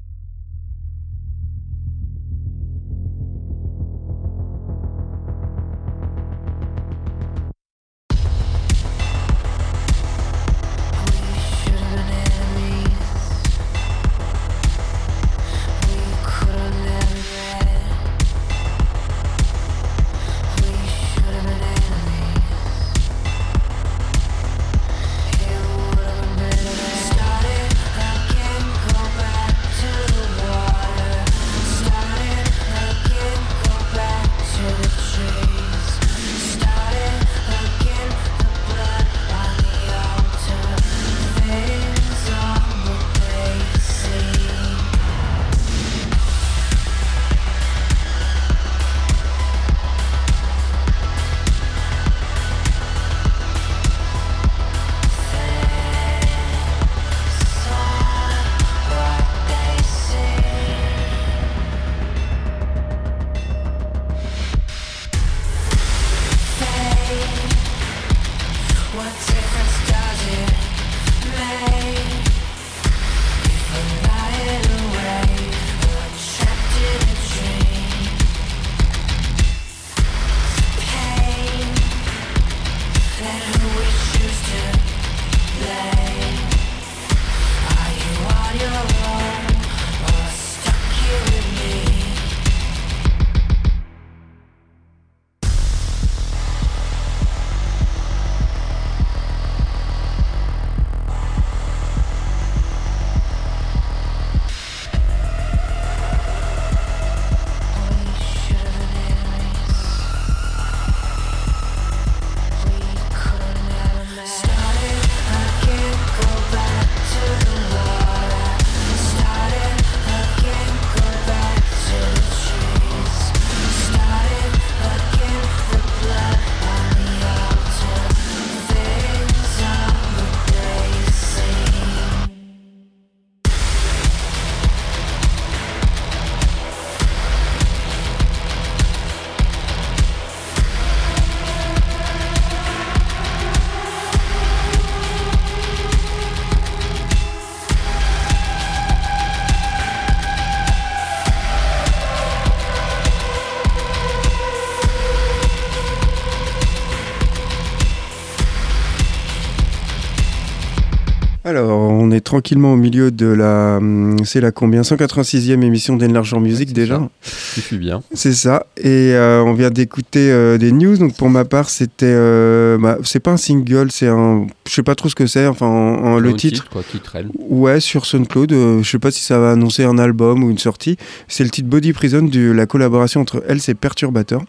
Tranquillement 162.29 162.73
au 162.73 162.75
milieu 162.75 163.09
de 163.09 163.25
la. 163.25 163.77
Hum, 163.77 164.23
c'est 164.23 164.39
la 164.39 164.51
combien 164.51 164.81
186e 164.81 165.63
émission 165.63 165.95
d'Enlargeur 165.95 166.39
Music 166.39 166.73
déjà 166.73 167.09
Je 167.55 167.61
suis 167.61 167.79
bien. 167.79 168.03
C'est 168.13 168.33
ça. 168.33 168.67
Et 168.77 169.13
euh, 169.15 169.41
on 169.43 169.53
vient 169.53 169.71
d'écouter 169.71 170.31
euh, 170.31 170.59
des 170.59 170.71
news. 170.71 170.95
Donc, 170.95 171.15
pour 171.15 171.31
ma 171.31 171.43
part, 171.43 171.71
c'était. 171.71 172.05
Euh, 172.05 172.77
bah, 172.77 172.99
c'est 173.03 173.19
pas 173.19 173.31
un 173.31 173.37
single, 173.37 173.91
c'est 173.91 174.07
un. 174.07 174.45
Je 174.67 174.73
sais 174.75 174.83
pas 174.83 174.93
trop 174.93 175.09
ce 175.09 175.15
que 175.15 175.25
c'est. 175.25 175.47
Enfin, 175.47 176.19
le 176.19 176.33
titre. 176.35 176.61
titre 176.61 176.69
quoi, 176.69 176.83
titre 176.83 177.17
Ouais, 177.49 177.79
sur 177.79 178.05
SoundCloud. 178.05 178.51
je 178.51 178.87
sais 178.87 178.99
pas 178.99 179.09
si 179.09 179.23
ça 179.23 179.39
va 179.39 179.51
annoncer 179.51 179.83
un 179.83 179.97
album 179.97 180.43
ou 180.43 180.51
une 180.51 180.59
sortie. 180.59 180.97
C'est 181.27 181.43
le 181.43 181.49
titre 181.49 181.67
Body 181.67 181.93
Prison 181.93 182.21
de 182.21 182.51
la 182.51 182.67
collaboration 182.67 183.21
entre 183.21 183.43
elle 183.47 183.59
et 183.67 183.73
Perturbator. 183.73 184.43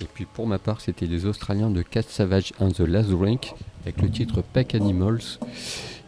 Et 0.00 0.06
puis 0.12 0.26
pour 0.32 0.46
ma 0.46 0.58
part, 0.58 0.80
c'était 0.80 1.06
les 1.06 1.26
Australiens 1.26 1.70
de 1.70 1.82
Cat 1.82 2.02
Savage 2.08 2.54
and 2.60 2.70
the 2.70 2.80
Last 2.80 3.10
Drink 3.10 3.52
avec 3.82 4.00
le 4.00 4.10
titre 4.10 4.42
Pack 4.52 4.74
Animals 4.74 5.38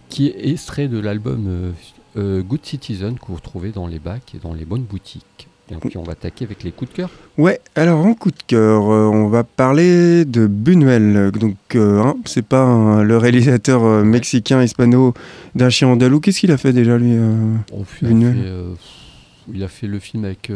qui 0.09 0.29
est 0.29 0.51
extrait 0.51 0.89
de 0.89 0.99
l'album 0.99 1.45
euh, 1.49 1.73
euh, 2.17 2.43
Good 2.43 2.65
Citizen 2.65 3.19
que 3.19 3.27
vous 3.29 3.37
retrouvez 3.37 3.71
dans 3.71 3.87
les 3.87 3.99
bacs 3.99 4.35
et 4.35 4.39
dans 4.39 4.55
les 4.55 4.65
bonnes 4.65 4.83
boutiques. 4.83 5.49
Et 5.71 5.75
puis 5.75 5.99
on 5.99 6.03
va 6.03 6.13
attaquer 6.13 6.47
avec 6.47 6.63
les 6.63 6.73
coups 6.73 6.91
de 6.91 6.97
cœur. 6.97 7.11
Ouais, 7.37 7.61
alors 7.75 8.05
en 8.05 8.15
coup 8.15 8.31
de 8.31 8.43
cœur, 8.47 8.91
euh, 8.91 9.07
on 9.07 9.29
va 9.29 9.45
parler 9.45 10.25
de 10.25 10.47
Buñuel. 10.47 11.31
Donc, 11.33 11.57
hein, 11.75 12.15
c'est 12.25 12.45
pas 12.45 13.03
le 13.03 13.19
réalisateur 13.19 14.03
mexicain 14.03 14.63
hispano 14.63 15.13
d'un 15.55 15.69
chien 15.69 15.89
andalou. 15.89 16.21
Qu'est-ce 16.21 16.41
qu'il 16.41 16.53
a 16.53 16.57
fait 16.57 16.73
déjà 16.73 16.97
lui 16.97 17.19
Buñuel 18.03 18.77
il 19.55 19.63
a 19.63 19.69
fait 19.69 19.87
le 19.87 19.99
film 19.99 20.27
avec, 20.27 20.51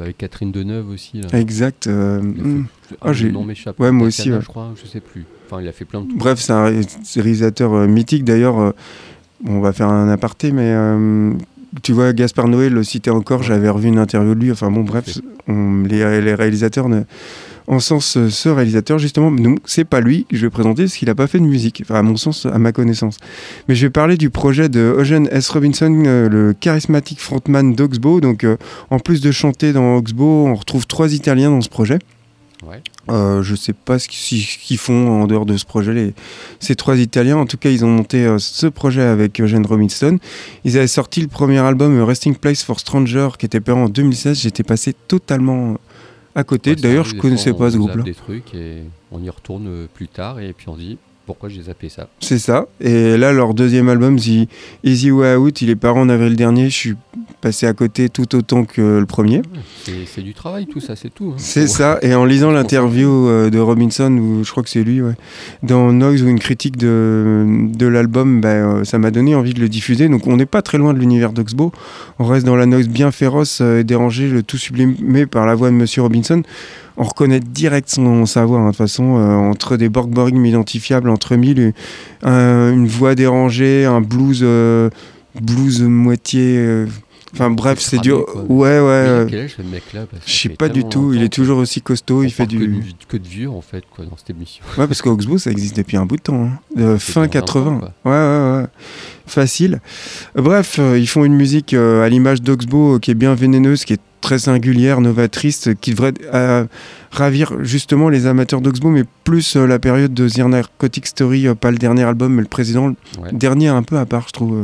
avec 0.00 0.16
Catherine 0.16 0.50
Deneuve 0.50 0.88
aussi. 0.88 1.20
Exact. 1.34 1.86
Hmm. 1.86 2.64
Ah, 3.02 3.12
j'ai... 3.12 3.30
Non, 3.30 3.44
m'échappe. 3.44 3.78
Ouais, 3.78 3.90
moi 3.90 4.06
aussi. 4.06 4.30
Je 4.30 4.46
crois, 4.46 4.72
je 4.82 4.88
sais 4.88 5.00
plus. 5.00 5.26
Enfin, 5.46 5.62
il 5.62 5.68
a 5.68 5.72
fait 5.72 5.84
plein 5.84 6.00
de 6.00 6.12
Bref, 6.12 6.40
c'est 6.40 6.52
un 6.52 6.72
réalisateur 7.14 7.72
euh, 7.72 7.86
mythique 7.86 8.24
d'ailleurs. 8.24 8.58
Euh, 8.58 8.70
on 9.46 9.60
va 9.60 9.72
faire 9.72 9.88
un 9.88 10.08
aparté, 10.08 10.50
mais 10.50 10.72
euh, 10.72 11.32
tu 11.82 11.92
vois, 11.92 12.12
Gaspard 12.12 12.48
Noé 12.48 12.68
le 12.68 12.82
citait 12.82 13.10
encore. 13.10 13.42
J'avais 13.42 13.68
revu 13.68 13.88
une 13.88 13.98
interview 13.98 14.34
de 14.34 14.40
lui. 14.40 14.50
Enfin 14.50 14.70
bon, 14.70 14.82
bref, 14.82 15.18
les, 15.46 16.20
les, 16.20 16.34
réalisateurs 16.34 16.88
ne, 16.88 17.02
en 17.66 17.78
sens, 17.78 18.18
ce 18.28 18.48
réalisateur, 18.48 18.98
justement, 18.98 19.30
c'est 19.66 19.84
pas 19.84 20.00
lui 20.00 20.24
que 20.24 20.36
je 20.36 20.46
vais 20.46 20.50
présenter 20.50 20.84
parce 20.84 20.96
qu'il 20.96 21.06
n'a 21.06 21.14
pas 21.14 21.26
fait 21.26 21.38
de 21.38 21.44
musique, 21.44 21.82
enfin, 21.84 21.96
à 21.96 22.02
mon 22.02 22.16
sens, 22.16 22.46
à 22.46 22.58
ma 22.58 22.72
connaissance. 22.72 23.18
Mais 23.68 23.74
je 23.74 23.86
vais 23.86 23.90
parler 23.90 24.16
du 24.16 24.30
projet 24.30 24.68
de 24.68 24.96
Eugene 24.98 25.28
S. 25.30 25.50
Robinson, 25.50 25.90
le 25.90 26.54
charismatique 26.58 27.20
frontman 27.20 27.74
d'Oxbow. 27.74 28.20
Donc, 28.20 28.46
en 28.90 28.98
plus 28.98 29.20
de 29.20 29.30
chanter 29.30 29.72
dans 29.72 29.96
Oxbow, 29.96 30.46
on 30.46 30.54
retrouve 30.54 30.86
trois 30.86 31.12
Italiens 31.12 31.50
dans 31.50 31.60
ce 31.60 31.68
projet. 31.68 31.98
Ouais. 32.64 32.82
Euh, 33.10 33.42
je 33.42 33.54
sais 33.54 33.72
pas 33.72 33.98
ce 33.98 34.08
qu'ils 34.08 34.78
font 34.78 35.22
en 35.22 35.26
dehors 35.26 35.46
de 35.46 35.56
ce 35.56 35.64
projet, 35.64 35.92
les, 35.92 36.14
ces 36.58 36.74
trois 36.74 36.96
Italiens. 36.96 37.36
En 37.36 37.46
tout 37.46 37.58
cas, 37.58 37.70
ils 37.70 37.84
ont 37.84 37.88
monté 37.88 38.24
euh, 38.24 38.38
ce 38.38 38.66
projet 38.66 39.02
avec 39.02 39.40
Eugene 39.40 39.66
Robinson. 39.66 40.18
Ils 40.64 40.76
avaient 40.78 40.86
sorti 40.86 41.20
le 41.20 41.28
premier 41.28 41.58
album 41.58 42.02
Resting 42.02 42.36
Place 42.36 42.62
for 42.62 42.80
Stranger 42.80 43.28
qui 43.38 43.46
était 43.46 43.60
paru 43.60 43.80
en 43.80 43.88
2016. 43.88 44.40
J'étais 44.40 44.62
passé 44.62 44.94
totalement 44.94 45.78
à 46.34 46.44
côté. 46.44 46.76
D'ailleurs, 46.76 47.04
je 47.04 47.14
connaissais 47.14 47.52
pas 47.52 47.70
ce 47.70 47.76
groupe-là. 47.76 48.02
des 48.02 48.14
trucs 48.14 48.54
et 48.54 48.82
on 49.12 49.22
y 49.22 49.30
retourne 49.30 49.86
plus 49.92 50.08
tard 50.08 50.40
et 50.40 50.52
puis 50.52 50.68
on 50.68 50.76
dit 50.76 50.98
pourquoi 51.26 51.48
j'ai 51.48 51.62
zappé 51.62 51.88
ça. 51.88 52.08
C'est 52.20 52.38
ça. 52.38 52.68
Et 52.80 53.16
là, 53.16 53.32
leur 53.32 53.52
deuxième 53.52 53.88
album, 53.88 54.18
The 54.18 54.48
Easy 54.84 55.10
Way 55.10 55.34
Out, 55.34 55.60
il 55.60 55.70
est 55.70 55.76
paru 55.76 55.98
en 55.98 56.08
avril 56.08 56.36
dernier. 56.36 56.70
Je 56.70 56.76
suis 56.76 56.94
passé 57.40 57.66
à 57.66 57.72
côté 57.72 58.08
tout 58.08 58.34
autant 58.34 58.64
que 58.64 58.98
le 58.98 59.06
premier. 59.06 59.42
C'est 60.06 60.22
du 60.22 60.32
travail, 60.34 60.66
tout 60.66 60.80
ça, 60.80 60.96
c'est 60.96 61.12
tout. 61.12 61.32
Hein. 61.32 61.38
C'est 61.38 61.66
ça. 61.66 61.98
Et 62.02 62.14
en 62.14 62.24
lisant 62.24 62.52
l'interview 62.52 63.28
euh, 63.28 63.50
de 63.50 63.58
Robinson, 63.58 64.10
ou 64.12 64.44
je 64.44 64.50
crois 64.50 64.62
que 64.62 64.70
c'est 64.70 64.84
lui, 64.84 65.02
ouais, 65.02 65.14
dans 65.62 65.92
Noise 65.92 66.22
ou 66.22 66.28
une 66.28 66.38
critique 66.38 66.76
de, 66.76 67.44
de 67.74 67.86
l'album, 67.86 68.40
ben, 68.40 68.48
euh, 68.48 68.84
ça 68.84 68.98
m'a 68.98 69.10
donné 69.10 69.34
envie 69.34 69.52
de 69.52 69.60
le 69.60 69.68
diffuser. 69.68 70.08
Donc 70.08 70.26
on 70.26 70.36
n'est 70.36 70.46
pas 70.46 70.62
très 70.62 70.78
loin 70.78 70.94
de 70.94 70.98
l'univers 70.98 71.32
d'Oxbow. 71.32 71.72
On 72.18 72.24
reste 72.24 72.46
dans 72.46 72.56
la 72.56 72.66
noise 72.66 72.88
bien 72.88 73.10
féroce 73.10 73.58
euh, 73.60 73.80
et 73.80 73.84
dérangée, 73.84 74.28
le 74.28 74.42
tout 74.42 74.58
sublimé 74.58 75.26
par 75.26 75.44
la 75.46 75.54
voix 75.54 75.70
de 75.70 75.74
Monsieur 75.74 76.02
Robinson 76.02 76.42
on 76.96 77.04
reconnaît 77.04 77.40
direct 77.40 77.88
son 77.90 78.26
savoir. 78.26 78.60
hein, 78.62 78.66
De 78.66 78.70
toute 78.70 78.78
façon, 78.78 79.16
euh, 79.18 79.34
entre 79.36 79.76
des 79.76 79.88
Borg 79.88 80.10
Boring 80.10 80.44
identifiables, 80.44 81.08
entre 81.10 81.36
mille, 81.36 81.72
un- 82.22 82.72
une 82.72 82.86
voix 82.86 83.14
dérangée, 83.14 83.84
un 83.84 84.00
blues, 84.00 84.40
euh, 84.42 84.90
blues 85.40 85.82
moitié. 85.82 86.56
euh, 86.58 86.86
Enfin 87.34 87.50
bref, 87.50 87.80
c'est 87.80 87.98
du. 87.98 88.10
cramé, 88.12 88.24
quoi. 88.24 88.42
Ouais, 88.44 88.68
ouais. 88.78 88.78
Euh, 88.80 89.26
quel 89.28 89.40
âge 89.40 89.54
ce 89.58 89.62
mec-là 89.62 90.06
Je 90.24 90.32
sais 90.32 90.48
pas 90.48 90.70
du 90.70 90.84
tout. 90.84 91.12
Il 91.12 91.22
est 91.22 91.28
toujours 91.28 91.58
aussi 91.58 91.82
costaud. 91.82 92.22
Il 92.22 92.30
fait 92.30 92.46
parle 92.46 92.60
que 92.60 92.64
du. 92.64 92.66
de, 92.78 92.84
que 93.08 93.16
de 93.18 93.28
vieux 93.28 93.50
en 93.50 93.60
fait 93.60 93.84
quoi, 93.94 94.06
dans 94.06 94.16
cette 94.16 94.30
émission. 94.30 94.64
Ouais, 94.78 94.86
parce 94.86 95.02
qu'Oxbow, 95.02 95.36
ça 95.36 95.50
existe 95.50 95.76
depuis 95.76 95.98
un 95.98 96.06
bout 96.06 96.16
de 96.16 96.22
temps. 96.22 96.48
hein. 96.78 96.96
Fin 96.98 97.22
bien 97.22 97.28
80. 97.28 97.70
longtemps, 97.72 97.86
ouais, 98.06 98.10
ouais, 98.12 98.60
ouais. 98.62 98.66
Facile. 99.26 99.80
Euh, 100.38 100.42
Bref, 100.42 100.76
euh, 100.78 100.98
ils 100.98 101.08
font 101.08 101.24
une 101.26 101.34
musique 101.34 101.74
euh, 101.74 102.02
à 102.04 102.08
l'image 102.08 102.40
d'Oxbow 102.40 102.94
euh, 102.94 102.98
qui 103.00 103.10
est 103.10 103.14
bien 103.14 103.34
vénéneuse, 103.34 103.84
qui 103.84 103.92
est 103.94 104.00
très 104.20 104.38
singulière, 104.38 105.00
novatrice, 105.00 105.68
qui 105.80 105.90
devrait 105.92 106.14
euh, 106.34 106.64
ravir 107.10 107.52
justement 107.62 108.08
les 108.08 108.26
amateurs 108.26 108.60
d'Oxbow, 108.60 108.90
mais 108.90 109.04
plus 109.24 109.56
euh, 109.56 109.66
la 109.66 109.78
période 109.78 110.12
de 110.14 110.28
The 110.28 110.38
Narcotic 110.38 111.06
Story, 111.06 111.46
euh, 111.48 111.54
pas 111.54 111.70
le 111.70 111.78
dernier 111.78 112.02
album, 112.04 112.34
mais 112.34 112.42
le 112.42 112.48
président. 112.48 112.88
Ouais. 113.20 113.30
Le 113.32 113.38
dernier 113.38 113.68
un 113.68 113.82
peu 113.82 113.98
à 113.98 114.06
part, 114.06 114.24
je 114.28 114.32
trouve. 114.32 114.56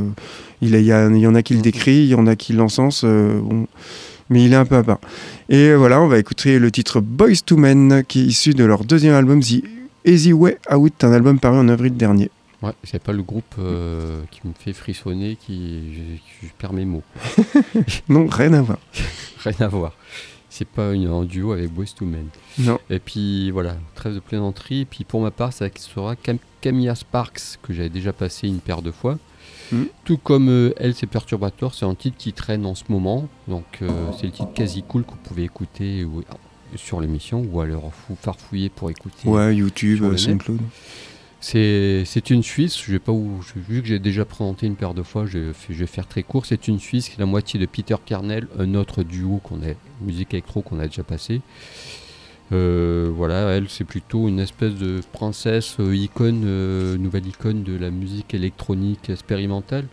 Il, 0.61 0.71
y, 0.81 0.93
a- 0.93 1.09
il 1.09 1.17
y 1.19 1.27
en 1.27 1.35
a 1.35 1.43
qui 1.43 1.55
le 1.55 1.61
décrit, 1.63 2.05
il 2.05 2.09
y 2.09 2.15
en 2.15 2.27
a 2.27 2.37
qui 2.37 2.53
l'encensent. 2.53 3.05
bon. 3.05 3.67
Mais 4.31 4.45
il 4.45 4.53
est 4.53 4.57
un 4.57 4.65
peu 4.65 4.77
à 4.77 4.83
part. 4.83 4.99
Et 5.51 5.75
voilà, 5.75 6.01
on 6.01 6.07
va 6.09 6.19
écouter 6.19 6.59
le 6.59 6.71
titre 6.71 7.01
Boys 7.01 7.43
to 7.45 7.57
Men, 7.57 8.03
qui 8.07 8.21
est 8.21 8.25
issu 8.27 8.55
de 8.55 8.65
leur 8.65 8.85
deuxième 8.85 9.15
album, 9.15 9.41
The 9.41 9.63
Easy 10.07 10.33
Way 10.33 10.57
Out, 10.75 11.05
un 11.05 11.13
album 11.13 11.39
paru 11.39 11.59
en 11.59 11.69
avril 11.69 11.95
dernier. 11.97 12.31
Ouais, 12.63 12.73
c'est 12.85 13.03
pas 13.03 13.13
le 13.13 13.23
groupe 13.23 13.55
euh, 13.59 14.23
qui 14.31 14.41
me 14.47 14.53
fait 14.59 14.73
frissonner, 14.73 15.37
qui 15.37 15.95
je, 16.41 16.47
je 16.47 16.53
perds 16.59 16.73
mes 16.73 16.85
mots. 16.85 17.03
Non, 18.09 18.27
rien 18.27 18.53
à 18.53 18.63
voir. 18.63 18.79
Rien 19.45 19.57
à 19.61 19.69
voir. 19.69 19.93
C'est 20.49 20.69
pas 20.69 20.93
une, 20.93 21.07
un 21.09 21.25
duo 21.25 21.53
avec 21.53 21.71
Boys 21.73 21.87
to 21.97 22.05
Men. 22.05 22.27
Non. 22.59 22.79
Et 22.91 22.99
puis 22.99 23.51
voilà, 23.51 23.77
trêve 23.95 24.15
de 24.15 24.21
plaisanterie. 24.21 24.81
Et 24.83 24.85
puis 24.85 25.03
pour 25.05 25.21
ma 25.23 25.31
part, 25.31 25.53
ça 25.53 25.67
sera 25.77 26.15
Cam- 26.15 26.39
Camilla 26.61 26.95
Sparks, 26.95 27.59
que 27.63 27.73
j'avais 27.73 27.89
déjà 27.89 28.13
passé 28.13 28.47
une 28.47 28.61
paire 28.61 28.83
de 28.83 28.93
fois. 28.93 29.19
Mhm. 29.73 29.87
Tout 30.05 30.19
comme 30.19 30.49
euh, 30.51 30.73
Elle, 30.77 30.95
c'est 30.95 31.07
Perturbator, 31.07 31.75
c'est 31.75 31.87
un 31.87 31.95
titre 31.95 32.17
qui 32.19 32.33
traîne 32.33 32.67
en 32.67 32.75
ce 32.75 32.85
moment. 32.91 33.29
Donc 33.49 33.65
euh, 33.81 33.89
c'est 34.17 34.27
le 34.27 34.33
titre 34.33 34.53
quasi 34.55 34.83
cool 34.83 35.03
que 35.05 35.11
vous 35.11 35.17
pouvez 35.25 35.45
écouter 35.45 36.05
ou- 36.05 36.23
sur 36.77 37.01
l'émission 37.01 37.45
ou 37.51 37.61
alors 37.61 37.91
fou, 37.93 38.17
farfouiller 38.21 38.69
pour 38.69 38.91
écouter. 38.91 39.29
Ouais, 39.29 39.57
YouTube, 39.57 40.03
net. 40.29 40.43
C'est 41.43 42.31
une 42.31 42.45
Suisse, 42.45 42.81
je 42.81 42.97
pas 42.99 43.11
où, 43.11 43.41
vu 43.57 43.83
que 43.83 43.89
j'ai 43.89 43.99
déjà 43.99 44.25
présenté 44.25 44.69
une 44.69 44.77
paire 44.77 44.95
de 44.95 45.03
fois, 45.03 45.27
je, 45.27 45.53
vais 45.69 45.87
faire 45.87 46.07
très 46.07 46.23
court. 46.23 46.47
C'est 46.47 46.69
une 46.69 46.79
Suisse 46.79 47.09
qui 47.09 47.17
est 47.17 47.19
la 47.19 47.27
moitié 47.27 47.59
de 47.59 47.67
Peter 47.67 47.97
Kernel, 48.07 48.47
un 48.61 48.75
autre 48.77 49.03
duo 49.03 49.41
qu'on 49.43 49.57
a, 49.57 49.75
musique 50.01 50.35
électro 50.35 50.63
qu'on 50.63 50.79
a 50.79 50.87
déjà 50.87 51.03
passé. 51.03 51.41
Euh, 52.53 53.11
voilà, 53.13 53.51
elle 53.57 53.69
c'est 53.69 53.85
plutôt 53.85 54.29
une 54.29 54.39
espèce 54.39 54.75
de 54.75 55.01
princesse 55.13 55.77
euh, 55.81 55.97
icône, 55.97 56.43
euh, 56.45 56.97
nouvelle 56.97 57.27
icône 57.27 57.65
de 57.65 57.77
la 57.77 57.91
musique 57.91 58.35
électronique 58.35 59.11
expérimentale. 59.11 59.87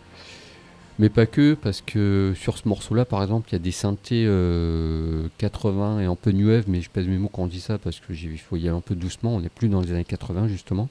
Mais 1.00 1.08
pas 1.08 1.26
que, 1.26 1.54
parce 1.54 1.80
que 1.80 2.34
sur 2.36 2.58
ce 2.58 2.68
morceau-là, 2.68 3.06
par 3.06 3.22
exemple, 3.22 3.48
il 3.48 3.52
y 3.54 3.56
a 3.56 3.60
des 3.60 3.72
synthés 3.72 4.24
euh, 4.26 5.28
80 5.38 6.00
et 6.00 6.04
un 6.04 6.14
peu 6.14 6.30
new 6.30 6.48
mais 6.68 6.82
je 6.82 6.90
pèse 6.90 7.08
mes 7.08 7.16
mots 7.16 7.30
quand 7.32 7.42
on 7.42 7.46
dit 7.46 7.60
ça 7.60 7.78
parce 7.78 7.98
que 7.98 8.12
il 8.12 8.38
faut 8.38 8.56
y 8.56 8.68
aller 8.68 8.76
un 8.76 8.82
peu 8.82 8.94
doucement. 8.94 9.34
On 9.34 9.40
n'est 9.40 9.48
plus 9.48 9.68
dans 9.68 9.80
les 9.80 9.90
années 9.92 10.04
80 10.04 10.48
justement. 10.48 10.88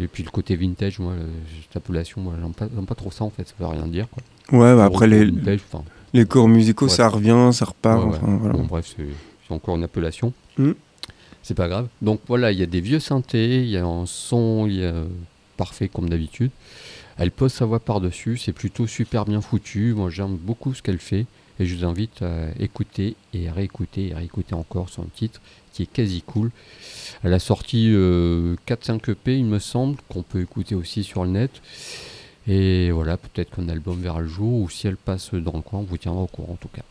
Et 0.00 0.08
puis 0.08 0.22
le 0.22 0.30
côté 0.30 0.56
vintage, 0.56 0.98
moi, 0.98 1.14
cette 1.62 1.76
appellation, 1.76 2.20
moi, 2.20 2.34
j'aime 2.40 2.86
pas, 2.86 2.94
trop 2.94 3.10
ça 3.10 3.24
en 3.24 3.30
fait, 3.30 3.46
ça 3.46 3.54
veut 3.58 3.66
rien 3.66 3.86
dire. 3.86 4.06
Quoi. 4.08 4.58
Ouais, 4.58 4.74
bah 4.74 4.84
après 4.84 5.06
les, 5.06 5.26
Vintage, 5.26 5.60
les 6.14 6.26
musicaux, 6.46 6.88
ça 6.88 7.08
revient, 7.08 7.50
ça 7.52 7.66
repart. 7.66 8.02
Ouais, 8.02 8.16
enfin, 8.16 8.36
voilà. 8.40 8.54
Bon, 8.54 8.64
bref, 8.64 8.94
c'est 8.96 9.54
encore 9.54 9.76
une 9.76 9.84
appellation. 9.84 10.32
Mm. 10.58 10.72
C'est 11.42 11.54
pas 11.54 11.68
grave. 11.68 11.88
Donc 12.02 12.20
voilà, 12.26 12.52
il 12.52 12.58
y 12.58 12.62
a 12.62 12.66
des 12.66 12.80
vieux 12.80 13.00
synthés, 13.00 13.62
il 13.62 13.68
y 13.68 13.76
a 13.76 13.84
un 13.84 14.06
son 14.06 14.66
il 14.66 14.80
y 14.80 14.84
a, 14.84 14.94
parfait 15.56 15.88
comme 15.88 16.08
d'habitude. 16.08 16.50
Elle 17.16 17.30
pose 17.30 17.52
sa 17.52 17.66
voix 17.66 17.80
par-dessus, 17.80 18.38
c'est 18.38 18.52
plutôt 18.52 18.86
super 18.86 19.24
bien 19.24 19.40
foutu. 19.40 19.94
Moi 19.94 20.10
j'aime 20.10 20.36
beaucoup 20.36 20.74
ce 20.74 20.82
qu'elle 20.82 20.98
fait 20.98 21.26
et 21.60 21.66
je 21.66 21.76
vous 21.76 21.84
invite 21.84 22.22
à 22.22 22.46
écouter 22.58 23.14
et 23.34 23.48
à 23.48 23.52
réécouter 23.52 24.08
et 24.08 24.12
à 24.14 24.16
réécouter 24.18 24.54
encore 24.54 24.88
son 24.88 25.04
titre 25.04 25.40
qui 25.72 25.82
est 25.84 25.92
quasi 25.92 26.22
cool. 26.22 26.50
Elle 27.22 27.32
a 27.34 27.38
sorti 27.38 27.90
euh, 27.92 28.56
4-5 28.66 29.12
EP 29.12 29.36
il 29.38 29.44
me 29.44 29.58
semble, 29.60 29.96
qu'on 30.08 30.22
peut 30.22 30.40
écouter 30.40 30.74
aussi 30.74 31.04
sur 31.04 31.22
le 31.24 31.30
net. 31.30 31.50
Et 32.48 32.90
voilà, 32.90 33.16
peut-être 33.16 33.54
qu'un 33.54 33.68
album 33.68 34.00
verra 34.00 34.20
le 34.20 34.26
jour 34.26 34.60
ou 34.62 34.68
si 34.70 34.86
elle 34.88 34.96
passe 34.96 35.32
dans 35.34 35.52
le 35.52 35.60
coin, 35.60 35.80
on 35.80 35.84
vous 35.84 35.98
tiendra 35.98 36.22
au 36.22 36.26
courant 36.26 36.54
en 36.54 36.56
tout 36.56 36.68
cas. 36.74 36.82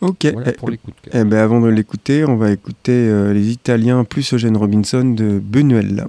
Ok. 0.00 0.26
Voilà 0.32 0.50
Eh, 0.50 0.52
pour 0.54 0.68
les 0.68 0.76
coups 0.78 0.96
de 0.96 1.10
cœur. 1.10 1.20
eh 1.20 1.24
ben, 1.24 1.38
avant 1.38 1.60
de 1.60 1.68
l'écouter, 1.68 2.24
on 2.24 2.36
va 2.36 2.50
écouter 2.50 2.92
euh, 2.92 3.32
les 3.32 3.50
Italiens 3.50 4.02
plus 4.04 4.34
Eugène 4.34 4.56
Robinson 4.56 5.04
de 5.04 5.38
Benuel. 5.38 6.06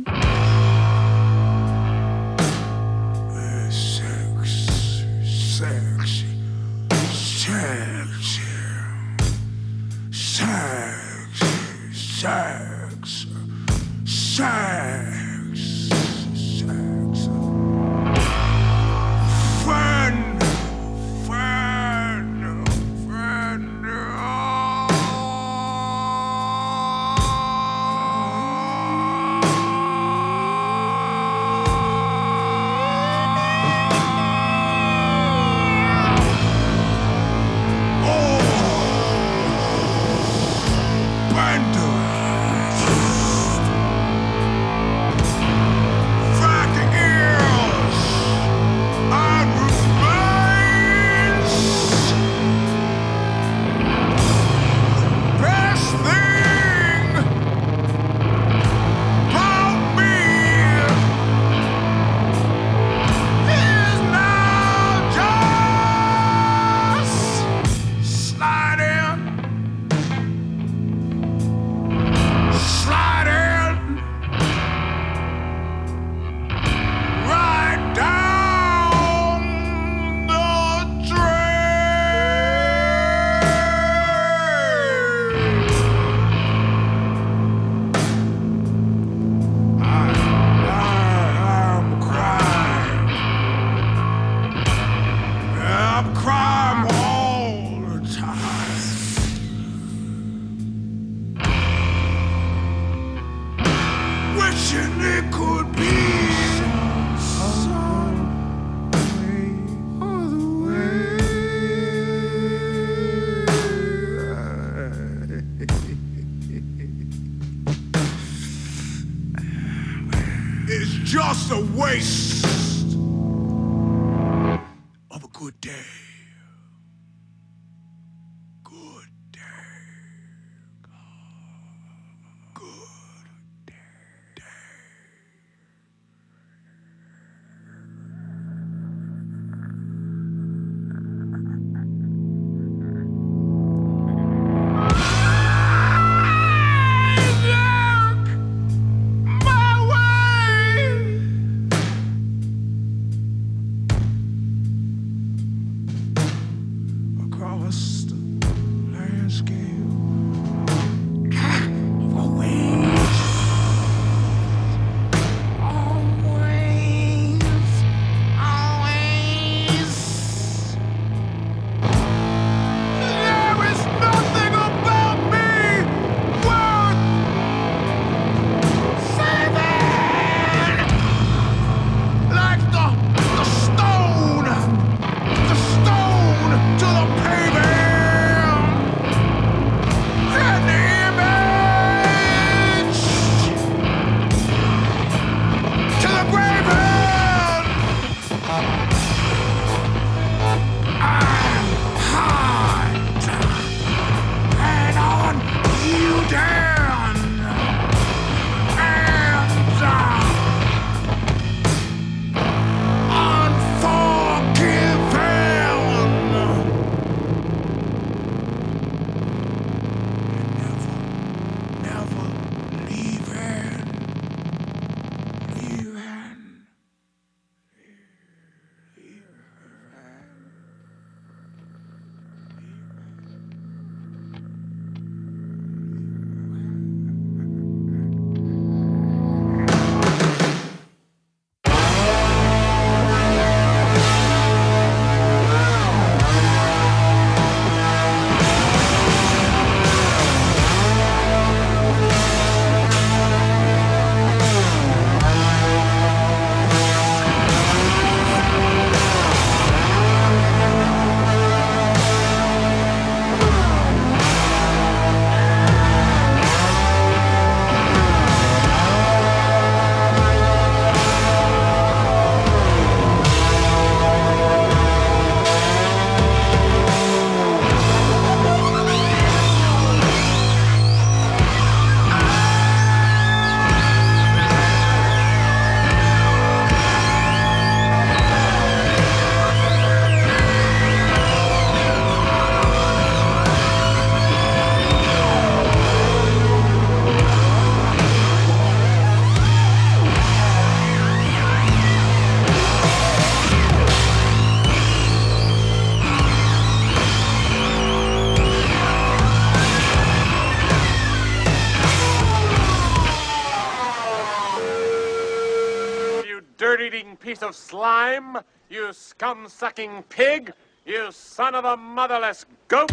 Of 317.44 317.56
slime, 317.56 318.38
you 318.70 318.94
scum 318.94 319.48
sucking 319.48 320.04
pig, 320.10 320.54
you 320.86 321.12
son 321.12 321.56
of 321.56 321.66
a 321.66 321.76
motherless 321.76 322.46
goat. 322.68 322.92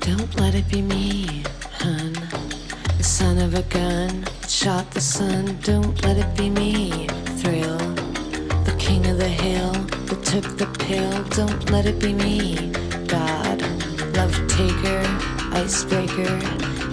Don't 0.00 0.40
let 0.40 0.54
it 0.54 0.68
be 0.68 0.80
me, 0.80 1.42
hun. 1.72 2.12
The 2.96 3.04
son 3.04 3.38
of 3.38 3.54
a 3.54 3.62
gun 3.62 4.22
that 4.22 4.50
shot 4.50 4.90
the 4.92 5.00
sun. 5.00 5.58
Don't 5.62 6.02
let 6.04 6.16
it 6.16 6.36
be 6.36 6.48
me, 6.48 7.06
thrill. 7.40 7.78
The 8.64 8.74
king 8.78 9.06
of 9.06 9.18
the 9.18 9.28
hill 9.28 9.72
that 9.72 10.24
took 10.24 10.56
the 10.56 10.66
pill. 10.78 11.22
Don't 11.30 11.70
let 11.70 11.86
it 11.86 11.98
be 12.00 12.14
me, 12.14 12.72
God. 13.06 13.60
Love 14.16 14.34
taker, 14.48 15.02
icebreaker, 15.52 16.34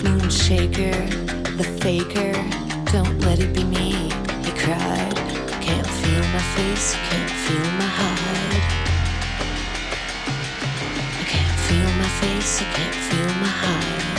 moon 0.04 0.30
shaker, 0.30 1.35
the 1.58 1.64
faker. 1.64 2.34
Don't 2.92 3.18
let 3.22 3.40
it 3.40 3.54
be 3.54 3.64
me, 3.64 3.92
he 4.44 4.52
cried. 4.52 5.16
Can't 5.62 5.88
feel 5.88 6.24
my 6.34 6.44
face, 6.56 6.96
can't 7.10 7.32
feel 7.32 7.72
my 7.80 7.90
hide. 8.00 8.64
I 11.20 11.24
can't 11.24 11.60
feel 11.68 11.90
my 12.04 12.10
face, 12.20 12.62
I 12.62 12.66
can't 12.74 12.96
feel 12.96 13.30
my 13.40 13.48
hide. 13.48 14.15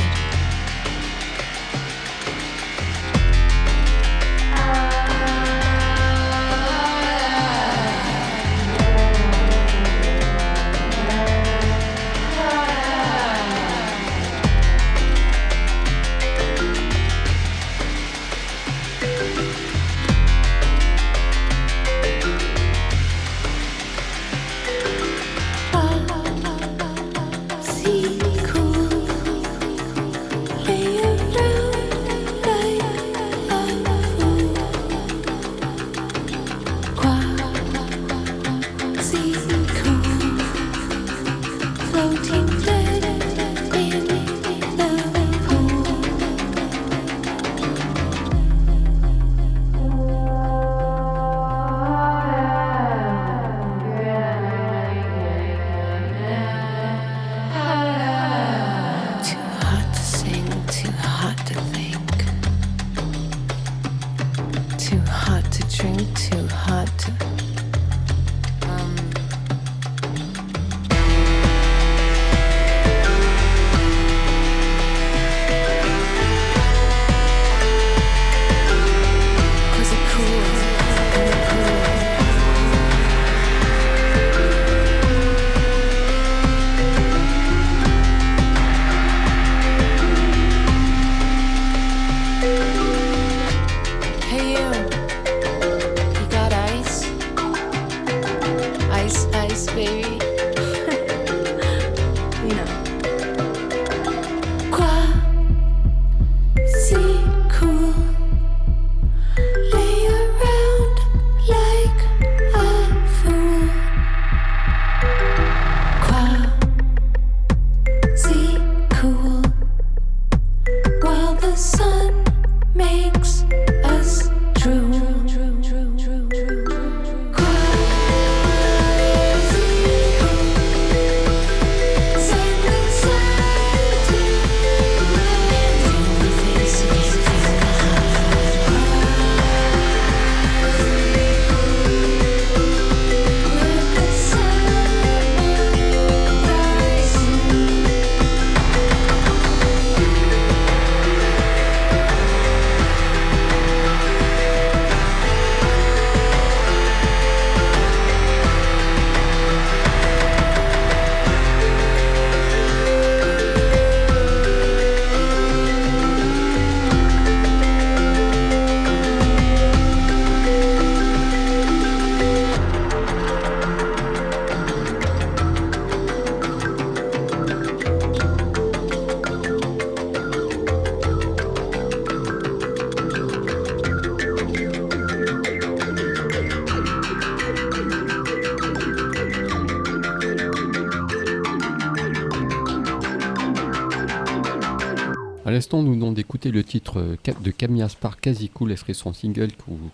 Le 196.50 196.64
titre 196.64 197.00
euh, 197.00 197.16
de 197.42 197.50
Camilla 197.50 197.88
Spar 197.88 198.20
Quasi 198.20 198.48
Cool, 198.48 198.72
elle 198.72 198.78
serait 198.78 198.94
son 198.94 199.12
single 199.12 199.48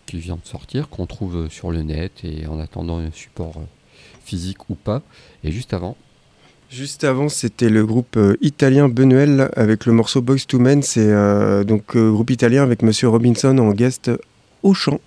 qui 0.06 0.18
vient 0.18 0.36
de 0.36 0.46
sortir, 0.46 0.88
qu'on 0.88 1.06
trouve 1.06 1.36
euh, 1.36 1.48
sur 1.48 1.70
le 1.70 1.82
net 1.82 2.12
et 2.24 2.46
en 2.46 2.58
attendant 2.58 2.98
un 2.98 3.10
support 3.12 3.56
euh, 3.58 3.64
physique 4.24 4.70
ou 4.70 4.74
pas. 4.74 5.02
Et 5.44 5.52
juste 5.52 5.72
avant, 5.74 5.96
Juste 6.72 7.04
avant, 7.04 7.28
c'était 7.28 7.68
le 7.68 7.84
groupe 7.84 8.16
euh, 8.16 8.34
italien 8.40 8.88
Benuel 8.88 9.50
avec 9.56 9.84
le 9.84 9.92
morceau 9.92 10.22
Boys 10.22 10.38
to 10.48 10.58
Men. 10.58 10.82
C'est 10.82 11.00
euh, 11.06 11.64
donc 11.64 11.94
euh, 11.96 12.10
groupe 12.10 12.30
italien 12.30 12.62
avec 12.62 12.80
Monsieur 12.80 13.08
Robinson 13.10 13.58
en 13.58 13.72
guest 13.72 14.10
au 14.62 14.72
chant 14.72 14.98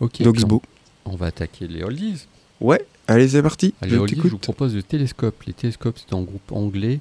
ok, 0.00 0.20
d'Oxbow. 0.20 0.60
on, 1.06 1.12
on 1.12 1.16
va 1.16 1.26
attaquer 1.28 1.66
les 1.66 1.82
oldies. 1.82 2.26
Ouais, 2.60 2.84
allez, 3.08 3.26
c'est 3.30 3.42
parti. 3.42 3.72
Allez, 3.80 3.92
je 3.92 3.96
oldies, 4.00 4.20
je 4.22 4.28
vous 4.28 4.36
propose 4.36 4.74
le 4.74 4.82
télescope. 4.82 5.42
Les 5.46 5.54
télescopes, 5.54 5.96
c'est 5.98 6.14
un 6.14 6.20
groupe 6.20 6.52
anglais. 6.52 7.00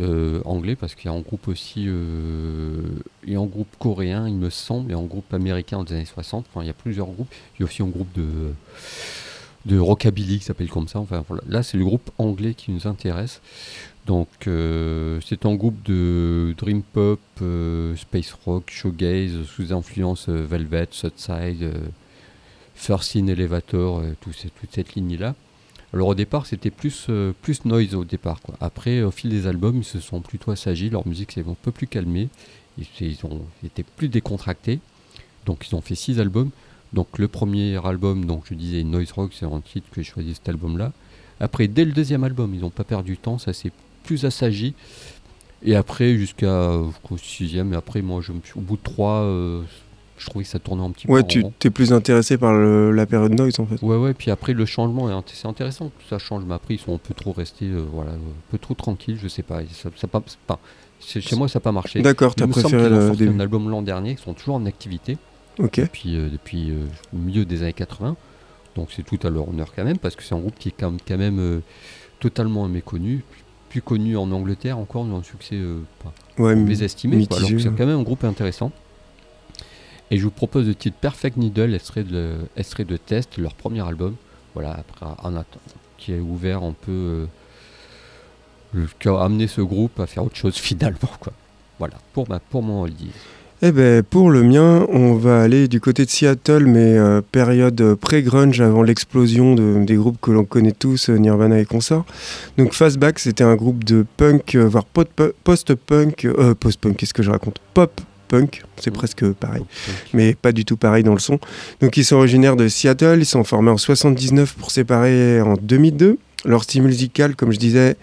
Euh, 0.00 0.40
anglais 0.44 0.76
parce 0.76 0.94
qu'il 0.94 1.10
y 1.10 1.14
a 1.14 1.16
un 1.16 1.20
groupe 1.20 1.48
aussi 1.48 1.84
euh, 1.86 2.82
et 3.26 3.36
un 3.36 3.44
groupe 3.44 3.68
coréen 3.78 4.28
il 4.28 4.36
me 4.36 4.50
semble 4.50 4.92
et 4.92 4.94
un 4.94 5.02
groupe 5.02 5.32
américain 5.34 5.82
des 5.82 5.94
années 5.94 6.04
60 6.04 6.46
enfin 6.48 6.62
il 6.62 6.66
y 6.66 6.70
a 6.70 6.74
plusieurs 6.74 7.06
groupes. 7.06 7.32
Il 7.56 7.60
y 7.60 7.62
a 7.62 7.66
aussi 7.66 7.82
un 7.82 7.88
groupe 7.88 8.12
de 8.14 8.52
de 9.66 9.78
rockabilly 9.78 10.38
qui 10.38 10.44
s'appelle 10.44 10.70
comme 10.70 10.88
ça. 10.88 11.00
Enfin 11.00 11.24
voilà. 11.28 11.42
là 11.46 11.62
c'est 11.62 11.76
le 11.76 11.84
groupe 11.84 12.10
anglais 12.18 12.54
qui 12.54 12.70
nous 12.70 12.86
intéresse. 12.86 13.40
Donc 14.08 14.28
euh, 14.46 15.20
c'est 15.26 15.44
un 15.44 15.54
groupe 15.54 15.82
de 15.82 16.54
dream 16.56 16.82
pop 16.82 17.20
euh, 17.42 17.94
space 17.94 18.32
rock 18.32 18.70
shoegaze 18.70 19.44
sous 19.44 19.74
influence 19.74 20.30
euh, 20.30 20.46
Velvet 20.48 20.88
Southside 20.92 21.62
euh, 21.62 21.88
First 22.74 23.16
in 23.16 23.26
Elevator 23.26 23.98
euh, 23.98 24.16
toute 24.22 24.46
cette 24.70 24.94
ligne 24.94 25.18
là 25.18 25.34
alors 25.94 26.08
au 26.08 26.14
départ, 26.14 26.46
c'était 26.46 26.70
plus, 26.70 27.06
euh, 27.08 27.32
plus 27.42 27.64
noise 27.64 27.94
au 27.94 28.04
départ. 28.04 28.40
Quoi. 28.42 28.56
Après, 28.60 29.02
au 29.02 29.10
fil 29.10 29.30
des 29.30 29.46
albums, 29.46 29.78
ils 29.78 29.84
se 29.84 30.00
sont 30.00 30.20
plutôt 30.20 30.50
assagis, 30.50 30.90
leur 30.90 31.06
musique 31.06 31.32
s'est 31.32 31.44
un 31.48 31.56
peu 31.62 31.72
plus 31.72 31.86
calmée. 31.86 32.28
Ils, 33.00 33.16
ont 33.24 33.42
été 33.64 33.82
plus 33.82 34.08
décontractés. 34.08 34.80
Donc 35.46 35.66
ils 35.68 35.74
ont 35.74 35.80
fait 35.80 35.94
six 35.94 36.20
albums. 36.20 36.50
Donc 36.92 37.18
le 37.18 37.26
premier 37.26 37.84
album, 37.84 38.24
donc 38.24 38.44
je 38.48 38.54
disais 38.54 38.82
Noise 38.84 39.12
Rock, 39.12 39.32
c'est 39.34 39.46
un 39.46 39.60
titre 39.60 39.88
que 39.90 40.02
j'ai 40.02 40.10
choisi 40.10 40.34
cet 40.34 40.48
album-là. 40.48 40.92
Après, 41.40 41.68
dès 41.68 41.84
le 41.84 41.92
deuxième 41.92 42.24
album, 42.24 42.54
ils 42.54 42.60
n'ont 42.60 42.70
pas 42.70 42.84
perdu 42.84 43.12
de 43.12 43.20
temps, 43.20 43.38
ça 43.38 43.52
s'est 43.52 43.72
plus 44.04 44.24
assagi. 44.24 44.74
Et 45.62 45.74
après, 45.74 46.16
jusqu'à 46.16 46.46
euh, 46.46 46.86
jusqu'au 46.86 47.18
sixième, 47.18 47.72
et 47.72 47.76
après, 47.76 48.02
moi, 48.02 48.20
je 48.22 48.32
me 48.32 48.40
suis, 48.42 48.56
au 48.56 48.60
bout 48.60 48.76
de 48.76 48.82
trois, 48.82 49.22
euh, 49.22 49.62
je 50.18 50.26
trouvais 50.26 50.44
que 50.44 50.50
ça 50.50 50.58
tournait 50.58 50.84
un 50.84 50.90
petit 50.90 51.06
Ouais, 51.08 51.20
peu 51.20 51.24
en 51.24 51.28
tu 51.28 51.42
rond. 51.42 51.52
es 51.64 51.70
plus 51.70 51.92
intéressé 51.92 52.36
par 52.38 52.52
le- 52.52 52.90
la 52.92 53.06
période 53.06 53.32
noise 53.34 53.58
en 53.60 53.66
fait. 53.66 53.80
Ouais, 53.82 53.96
ouais, 53.96 54.14
puis 54.14 54.30
après, 54.30 54.52
le 54.52 54.66
changement, 54.66 55.08
c'est 55.26 55.46
intéressant 55.48 55.88
que 55.88 56.02
ça 56.08 56.18
change, 56.18 56.44
mais 56.46 56.54
après, 56.54 56.74
ils 56.74 56.80
sont 56.80 56.94
un 56.94 56.98
peu 56.98 57.14
trop 57.14 57.32
restés, 57.32 57.66
euh, 57.66 57.84
voilà, 57.92 58.12
un 58.12 58.18
peu 58.50 58.58
trop 58.58 58.74
tranquilles, 58.74 59.18
je 59.22 59.28
sais 59.28 59.42
pas. 59.42 59.60
Ça, 59.72 59.90
ça 59.96 60.06
pas, 60.08 60.22
chez, 61.00 61.20
moi, 61.36 61.48
ça 61.48 61.58
n'a 61.58 61.62
pas 61.62 61.72
marché. 61.72 62.02
D'accord, 62.02 62.34
me 62.38 62.52
semble 62.52 62.52
préféré 62.52 62.88
le 62.90 63.16
début. 63.16 63.34
un 63.36 63.40
album 63.40 63.70
l'an 63.70 63.82
dernier, 63.82 64.12
ils 64.12 64.18
sont 64.18 64.34
toujours 64.34 64.56
en 64.56 64.66
activité 64.66 65.16
Ok. 65.58 65.80
depuis, 65.80 66.16
euh, 66.16 66.28
depuis 66.30 66.70
euh, 66.70 66.84
le 67.12 67.18
milieu 67.18 67.44
des 67.44 67.62
années 67.62 67.72
80. 67.72 68.16
Donc 68.76 68.88
c'est 68.94 69.02
tout 69.04 69.18
à 69.26 69.30
leur 69.30 69.48
honneur 69.48 69.72
quand 69.74 69.84
même, 69.84 69.98
parce 69.98 70.14
que 70.16 70.22
c'est 70.22 70.34
un 70.34 70.38
groupe 70.40 70.54
qui 70.58 70.68
est 70.68 70.74
quand 70.78 70.90
même, 70.90 71.00
quand 71.06 71.16
même, 71.18 71.38
euh, 71.40 71.60
totalement 72.20 72.66
méconnu, 72.68 73.24
plus 73.70 73.82
connu 73.82 74.16
en 74.16 74.30
Angleterre 74.32 74.78
encore, 74.78 75.04
mais 75.04 75.14
un 75.16 75.22
succès 75.22 75.56
euh, 75.56 75.80
pas 76.02 76.12
Ouais, 76.42 76.54
mésestimé, 76.56 77.26
quoi, 77.26 77.38
alors 77.38 77.50
que 77.50 77.58
c'est 77.58 77.68
ouais. 77.68 77.74
quand 77.76 77.86
même 77.86 77.98
un 77.98 78.02
groupe 78.02 78.24
intéressant. 78.24 78.70
Et 80.10 80.18
je 80.18 80.24
vous 80.24 80.30
propose 80.30 80.66
le 80.66 80.74
titre 80.74 80.96
Perfect 81.00 81.36
Needle, 81.36 81.74
extrait 81.74 82.04
de, 82.04 82.36
de 82.84 82.96
Test, 82.96 83.36
leur 83.36 83.54
premier 83.54 83.86
album, 83.86 84.14
voilà, 84.54 84.70
après, 84.72 85.06
en 85.06 85.44
qui 85.98 86.12
est 86.12 86.20
ouvert 86.20 86.62
un 86.62 86.72
peu, 86.72 87.26
euh, 88.74 88.86
qui 89.00 89.08
a 89.08 89.20
amené 89.20 89.46
ce 89.46 89.60
groupe 89.60 89.98
à 90.00 90.06
faire 90.06 90.24
autre 90.24 90.36
chose 90.36 90.56
finalement, 90.58 91.10
quoi. 91.20 91.32
Voilà, 91.78 91.94
pour, 92.12 92.28
ma, 92.28 92.40
pour 92.40 92.62
mon 92.62 92.82
oldies. 92.82 93.10
Eh 93.60 93.72
ben, 93.72 94.04
pour 94.04 94.30
le 94.30 94.44
mien, 94.44 94.86
on 94.88 95.14
va 95.14 95.42
aller 95.42 95.66
du 95.66 95.80
côté 95.80 96.04
de 96.04 96.10
Seattle, 96.10 96.66
mais 96.66 96.96
euh, 96.96 97.20
période 97.20 97.80
euh, 97.80 97.96
pré-grunge 97.96 98.60
avant 98.60 98.82
l'explosion 98.84 99.56
de- 99.56 99.84
des 99.84 99.96
groupes 99.96 100.18
que 100.20 100.30
l'on 100.30 100.44
connaît 100.44 100.70
tous, 100.72 101.10
euh, 101.10 101.16
Nirvana 101.16 101.58
et 101.58 101.64
consorts. 101.64 102.06
Donc 102.56 102.72
Fastback, 102.72 103.18
c'était 103.18 103.42
un 103.42 103.56
groupe 103.56 103.82
de 103.82 104.06
punk, 104.16 104.54
euh, 104.54 104.64
voire 104.68 104.84
post-punk, 104.84 106.24
euh, 106.24 106.54
post-punk, 106.54 106.96
qu'est-ce 106.96 107.14
que 107.14 107.24
je 107.24 107.30
raconte? 107.32 107.58
Pop-punk, 108.28 108.62
c'est 108.76 108.90
Mhm. 108.90 108.96
presque 108.96 109.32
pareil, 109.32 109.62
mais 110.12 110.34
pas 110.34 110.52
du 110.52 110.64
tout 110.64 110.76
pareil 110.76 111.02
dans 111.02 111.14
le 111.14 111.18
son. 111.18 111.38
Donc 111.80 111.96
ils 111.96 112.04
sont 112.04 112.16
originaires 112.16 112.56
de 112.56 112.68
Seattle, 112.68 113.16
ils 113.20 113.26
sont 113.26 113.44
formés 113.44 113.70
en 113.70 113.76
79 113.78 114.54
pour 114.54 114.70
séparer 114.70 115.40
en 115.40 115.54
2002. 115.54 116.18
Leur 116.44 116.62
style 116.64 116.82
musical, 116.82 117.34
comme 117.34 117.52
je 117.52 117.58
disais, 117.58 117.96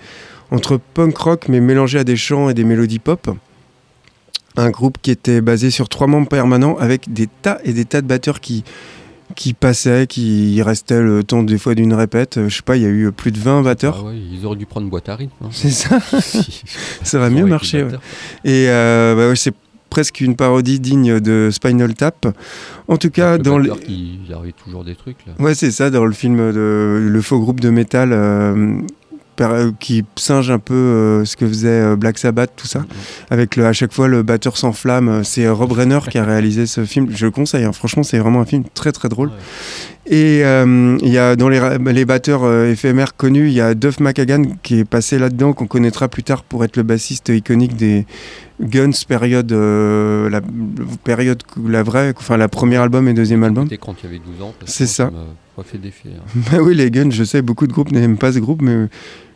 entre 0.52 0.78
punk 0.94 1.18
rock 1.18 1.48
mais 1.48 1.60
mélangé 1.62 2.00
à 2.00 2.04
des 2.04 2.18
chants 2.18 2.50
et 2.50 2.54
des 2.54 2.64
mélodies 2.64 3.00
pop. 3.00 3.30
Un 4.58 4.70
groupe 4.70 4.98
qui 5.02 5.12
était 5.12 5.42
basé 5.42 5.70
sur 5.70 5.90
trois 5.90 6.08
membres 6.08 6.28
permanents 6.30 6.78
avec 6.78 7.12
des 7.12 7.28
tas 7.28 7.60
et 7.64 7.74
des 7.74 7.84
tas 7.86 8.02
de 8.02 8.08
batteurs 8.08 8.40
qui, 8.40 8.64
qui 9.36 9.54
passaient, 9.54 10.08
qui 10.08 10.62
restaient 10.62 11.02
le 11.02 11.24
temps 11.26 11.44
des 11.44 11.58
fois 11.58 11.76
d'une 11.76 11.94
répète. 11.94 12.40
Je 12.48 12.56
sais 12.56 12.62
pas, 12.62 12.78
il 12.78 12.84
y 12.84 12.86
a 12.86 12.90
eu 12.90 13.12
plus 13.12 13.32
de 13.32 13.40
20 13.40 13.64
batteurs. 13.64 13.98
Ah 14.02 14.08
ouais, 14.10 14.16
ils 14.18 14.46
auraient 14.46 14.56
dû 14.56 14.66
prendre 14.66 14.90
boîte 14.90 15.10
à 15.10 15.16
rythme. 15.18 15.34
hein. 15.44 15.50
C'est 15.52 15.72
ça 15.72 16.00
Ça 17.04 17.18
aurait 17.18 17.26
Avec 17.28 17.38
mieux 17.38 17.44
ouais. 17.44 17.50
batteurs. 17.50 18.00
Et 18.46 18.68
euh, 18.70 19.16
bah 19.16 19.28
ouais, 19.30 19.36
c'est 19.36 19.54
presque 19.90 20.22
une 20.22 20.36
parodie 20.36 20.80
digne 20.80 21.20
de 21.20 21.50
Spinal 21.52 21.94
Tap. 21.94 22.28
En 22.88 22.98
tout 22.98 23.10
cas, 23.10 23.38
dans 23.38 23.58
le... 23.58 23.70
qui- 23.76 24.20
il 24.28 24.34
avait 24.34 24.52
toujours 24.52 24.84
des 24.84 24.96
trucs 24.96 25.18
là. 25.26 25.34
Ouais, 25.40 25.56
c'est 25.56 25.72
ça, 25.72 25.90
dans 25.90 26.06
le 26.06 26.12
film 26.14 26.38
de 26.52 27.08
le 27.10 27.22
faux 27.22 27.40
groupe 27.40 27.60
de 27.60 27.70
métal 27.70 28.10
euh, 28.12 28.78
euh, 29.42 29.72
qui 29.80 30.04
singe 30.16 30.50
un 30.50 30.60
peu 30.60 30.74
euh, 30.74 31.26
ce 31.26 31.36
que 31.36 31.48
faisait 31.48 31.68
euh, 31.68 31.96
Black 31.96 32.18
Sabbath, 32.18 32.52
tout 32.56 32.68
ça. 32.68 32.80
Mhm. 32.80 32.86
Avec 33.32 33.56
le, 33.56 33.66
à 33.66 33.74
chaque 33.74 33.94
fois 33.94 34.08
le 34.08 34.24
batteur 34.24 34.58
s'enflamme. 34.58 35.10
Euh, 35.10 35.24
C'est 35.24 35.48
Rob 35.48 35.72
Reiner 35.72 36.00
qui 36.10 36.18
a 36.18 36.24
réalisé 36.26 36.66
ce 36.66 36.86
film. 36.86 37.08
Je 37.12 37.26
le 37.26 37.32
conseille, 37.32 37.64
hein. 37.66 37.72
franchement, 37.74 38.04
c'est 38.04 38.20
vraiment 38.20 38.42
un 38.42 38.46
film 38.46 38.64
très 38.74 38.92
très 38.92 39.10
drôle. 39.10 39.30
Ouais. 39.30 39.34
Et 40.08 40.46
euh, 40.46 40.98
il 41.02 41.10
y 41.10 41.18
a 41.18 41.36
dans 41.36 41.50
les, 41.50 41.60
les 41.80 42.06
batteurs 42.06 42.48
éphémères 42.66 43.16
connus, 43.16 43.48
il 43.48 43.54
y 43.54 43.62
a 43.62 43.74
Duff 43.74 44.00
McKagan 44.00 44.44
qui 44.62 44.80
est 44.80 44.86
passé 44.86 45.18
là-dedans, 45.18 45.54
qu'on 45.54 45.66
connaîtra 45.66 46.08
plus 46.10 46.22
tard 46.22 46.44
pour 46.44 46.64
être 46.64 46.78
le 46.78 46.84
bassiste 46.84 47.30
iconique 47.30 47.76
des 47.76 48.06
Guns, 48.62 48.92
période, 49.08 49.52
euh, 49.52 50.30
la 50.30 50.42
période, 51.04 51.44
la 51.68 51.84
vraie, 51.84 52.14
enfin 52.18 52.38
la 52.38 52.48
première 52.48 52.82
album 52.82 53.08
et 53.08 53.14
deuxième 53.14 53.44
album. 53.44 53.66
C'était 53.66 53.78
quand 53.78 53.96
il 54.02 54.06
y 54.06 54.08
avait 54.10 54.22
12 54.26 54.42
ans. 54.42 54.54
C'est 54.66 54.88
ça. 54.88 55.06
m'a 55.06 55.12
pas 55.56 55.64
fait 55.64 55.78
d'effet. 55.78 56.10
hein. 56.18 56.42
Bah 56.52 56.60
oui, 56.62 56.74
les 56.76 56.90
Guns, 56.90 57.12
je 57.12 57.24
sais, 57.24 57.42
beaucoup 57.42 57.68
de 57.68 57.74
groupes 57.74 57.92
n'aiment 57.92 58.18
pas 58.18 58.32
ce 58.32 58.40
groupe, 58.40 58.62
mais 58.62 58.88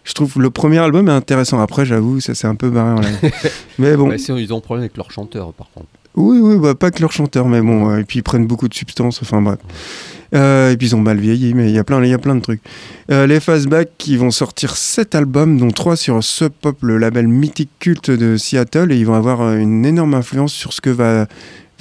je 0.06 0.14
trouve 0.14 0.42
le 0.42 0.50
premier 0.50 0.78
album 0.80 1.10
est 1.10 1.14
intéressant. 1.14 1.60
Après, 1.60 1.86
j'avoue, 1.86 2.20
ça 2.22 2.34
c'est 2.34 2.48
un 2.48 2.56
peu 2.56 2.70
barré 2.70 2.92
en 2.92 3.02
live. 3.02 3.32
mais 3.80 3.96
bon, 3.98 4.18
si, 4.18 4.32
ils 4.32 4.54
ont 4.54 4.58
un 4.58 4.62
problème 4.62 4.84
avec 4.84 4.96
leur 4.96 5.12
chanteur 5.12 5.52
par 5.54 5.70
contre. 5.74 5.88
oui, 6.16 6.40
oui, 6.42 6.58
bah, 6.58 6.74
pas 6.76 6.90
que 6.92 7.02
leur 7.02 7.12
chanteur, 7.12 7.48
mais 7.48 7.62
bon, 7.62 7.98
et 7.98 8.04
puis 8.06 8.20
ils 8.20 8.24
prennent 8.24 8.48
beaucoup 8.48 8.70
de 8.70 8.74
substances, 8.74 9.20
enfin 9.22 9.42
bref. 9.42 9.60
Euh, 10.36 10.72
et 10.72 10.78
puis 10.78 10.88
ils 10.88 10.96
ont 10.96 11.02
mal 11.02 11.18
vieilli, 11.18 11.54
mais 11.54 11.70
il 11.70 11.76
y 11.76 11.80
a 11.80 11.84
plein, 11.84 12.04
il 12.04 12.10
y 12.10 12.14
a 12.14 12.18
plein 12.20 12.36
de 12.36 12.42
trucs. 12.42 12.62
Euh, 13.12 13.26
les 13.26 13.40
Fastback 13.40 13.90
qui 13.98 14.16
vont 14.18 14.32
sortir 14.32 14.76
7 14.76 15.16
albums, 15.16 15.58
dont 15.58 15.72
3 15.72 15.96
sur 15.96 16.24
Sub 16.24 16.52
Pop, 16.62 16.78
le 16.82 16.98
label 16.98 17.28
mythique 17.28 17.72
culte 17.80 18.12
de 18.12 18.38
Seattle, 18.38 18.92
et 18.92 18.98
ils 18.98 19.06
vont 19.06 19.16
avoir 19.16 19.42
euh, 19.42 19.58
une 19.58 19.86
énorme 19.86 20.14
influence 20.14 20.54
sur 20.54 20.74
ce 20.74 20.82
que 20.82 20.90
va 20.90 21.28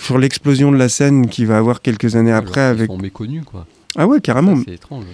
sur 0.01 0.17
l'explosion 0.17 0.71
de 0.71 0.77
la 0.77 0.89
scène 0.89 1.29
qui 1.29 1.45
va 1.45 1.59
avoir 1.59 1.83
quelques 1.83 2.15
années 2.15 2.33
après 2.33 2.61
Alors, 2.61 2.71
avec 2.79 2.91
Ils 2.91 2.95
sont 2.95 3.03
méconnus 3.03 3.43
quoi. 3.45 3.67
ah 3.97 4.07
ouais 4.07 4.21
carrément 4.21 4.55
C'est 4.65 4.75
étrange. 4.75 5.05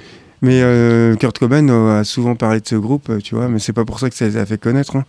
Mais 0.45 0.61
euh, 0.61 1.17
Kurt 1.17 1.39
Cobain 1.39 1.67
euh, 1.71 2.01
a 2.01 2.05
souvent 2.05 2.35
parlé 2.35 2.61
de 2.61 2.69
ce 2.69 2.75
groupe, 2.75 3.09
euh, 3.09 3.19
tu 3.19 3.35
vois, 3.35 3.49
mais 3.49 3.59
c'est 3.59 3.73
pas 3.73 3.87
pour 3.87 3.99
ça 3.99 4.11
que 4.11 4.15
ça 4.15 4.27
les 4.27 4.37
a 4.37 4.45
fait 4.45 4.59
connaître. 4.59 4.95
hein. 4.95 5.07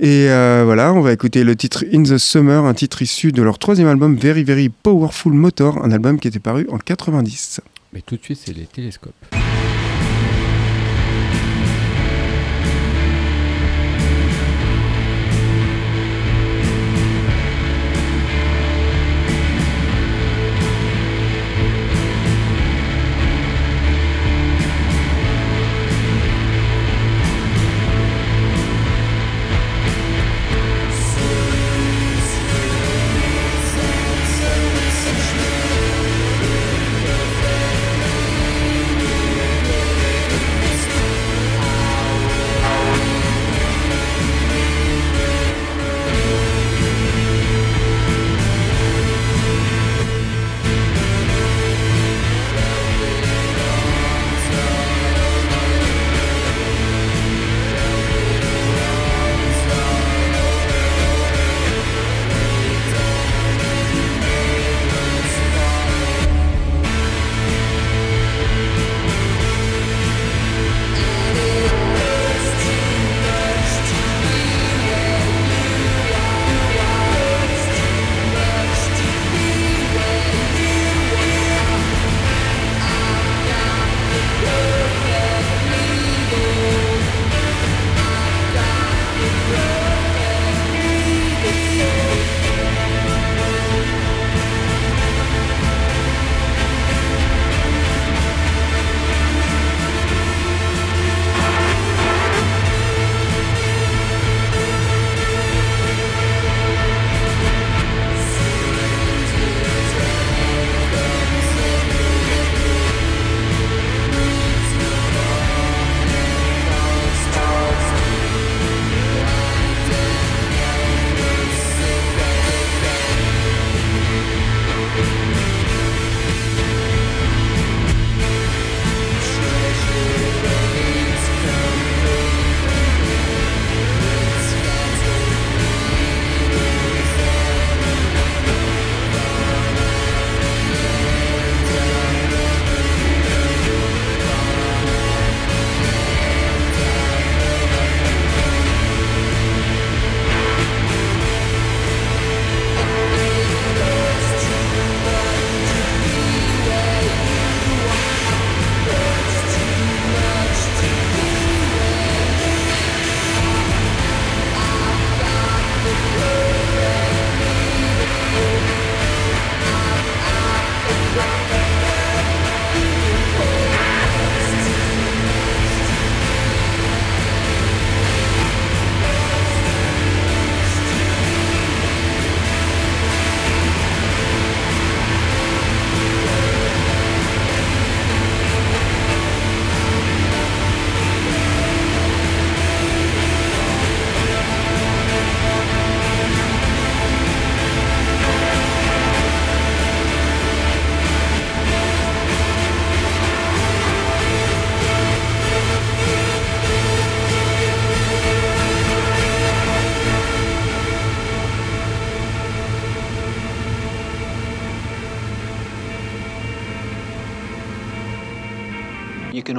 Et 0.00 0.28
voilà, 0.64 0.94
on 0.94 1.02
va 1.02 1.12
écouter 1.12 1.44
le 1.44 1.54
titre 1.54 1.84
In 1.92 2.02
the 2.04 2.16
Summer, 2.16 2.64
un 2.64 2.72
titre 2.72 3.02
issu 3.02 3.32
de 3.32 3.42
leur 3.42 3.58
troisième 3.58 3.86
album 3.86 4.16
Very 4.16 4.44
Very 4.44 4.70
Powerful 4.70 5.34
Motor, 5.34 5.84
un 5.84 5.92
album 5.92 6.18
qui 6.18 6.26
était 6.26 6.38
paru 6.40 6.66
en 6.70 6.78
90. 6.78 7.60
Mais 7.92 8.00
tout 8.00 8.16
de 8.16 8.22
suite, 8.24 8.40
c'est 8.42 8.56
les 8.56 8.64
télescopes. 8.64 9.12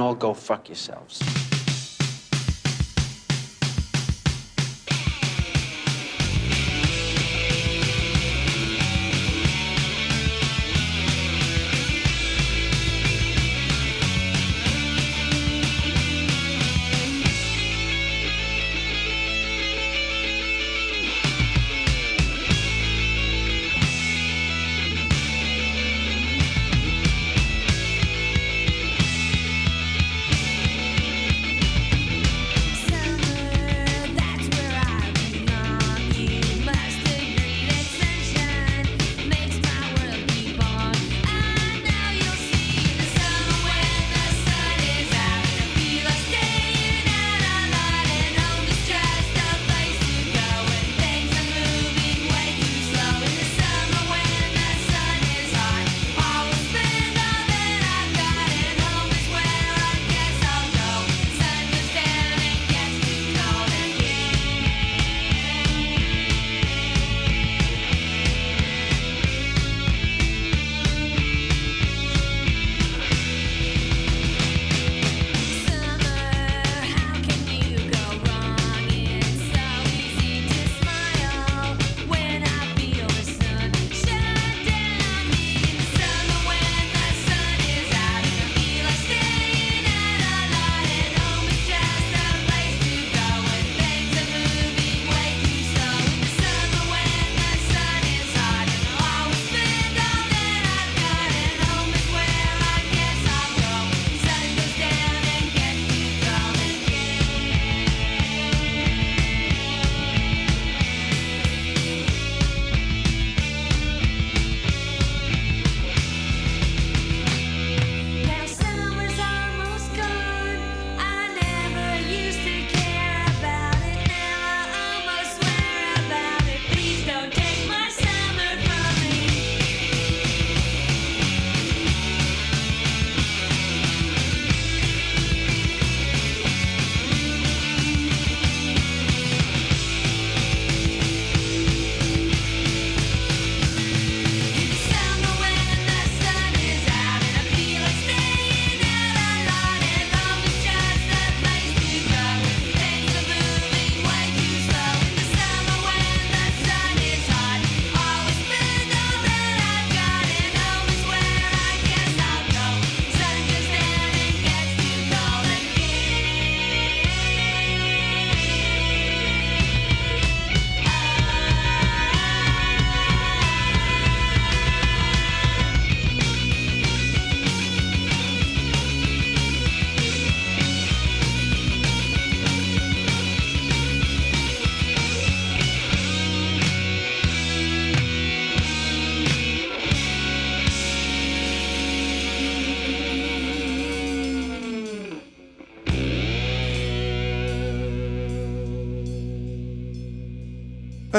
All 0.04 0.14
go 0.14 0.34
fuck 0.34 0.68
yourselves. 0.68 1.43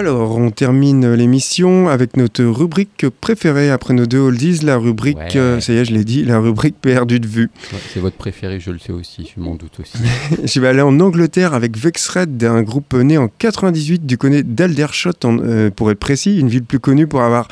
Alors, 0.06 0.38
on 0.38 0.52
termine 0.52 1.14
l'émission 1.16 1.90
avec 1.90 2.16
notre 2.16 2.44
rubrique 2.44 3.08
préférée 3.22 3.72
après 3.72 3.96
nos 3.96 4.06
deux 4.06 4.20
oldies, 4.20 4.60
la 4.64 4.78
rubrique, 4.78 5.18
Ouais. 5.18 5.36
euh, 5.36 5.60
ça 5.60 5.74
y 5.74 5.78
est, 5.78 5.86
je 5.86 5.94
l'ai 5.96 6.04
dit, 6.04 6.24
la 6.24 6.38
rubrique 6.38 6.76
perdue 6.80 7.20
de 7.20 7.26
vue. 7.26 7.50
Ouais, 7.74 7.80
c'est 7.92 8.00
votre 8.00 8.16
préféré, 8.16 8.60
je 8.60 8.70
le 8.70 8.78
sais 8.78 8.92
aussi, 8.92 9.32
je 9.36 9.42
m'en 9.42 9.56
doute 9.56 9.80
aussi. 9.80 9.98
Je 10.46 10.60
vais 10.62 10.68
aller 10.68 10.82
en 10.82 11.00
Angleterre 11.00 11.56
avec 11.56 11.76
Vexred, 11.76 12.44
un 12.44 12.62
groupe 12.62 12.94
né 12.94 13.18
en 13.18 13.30
98 13.30 14.06
du 14.06 14.20
côté 14.20 14.44
d'Aldershot, 14.44 15.10
euh, 15.26 15.72
pour 15.72 15.90
être 15.90 15.98
précis, 16.00 16.38
une 16.40 16.50
ville 16.50 16.64
plus 16.66 16.80
connue 16.80 17.08
pour 17.08 17.22
avoir 17.24 17.48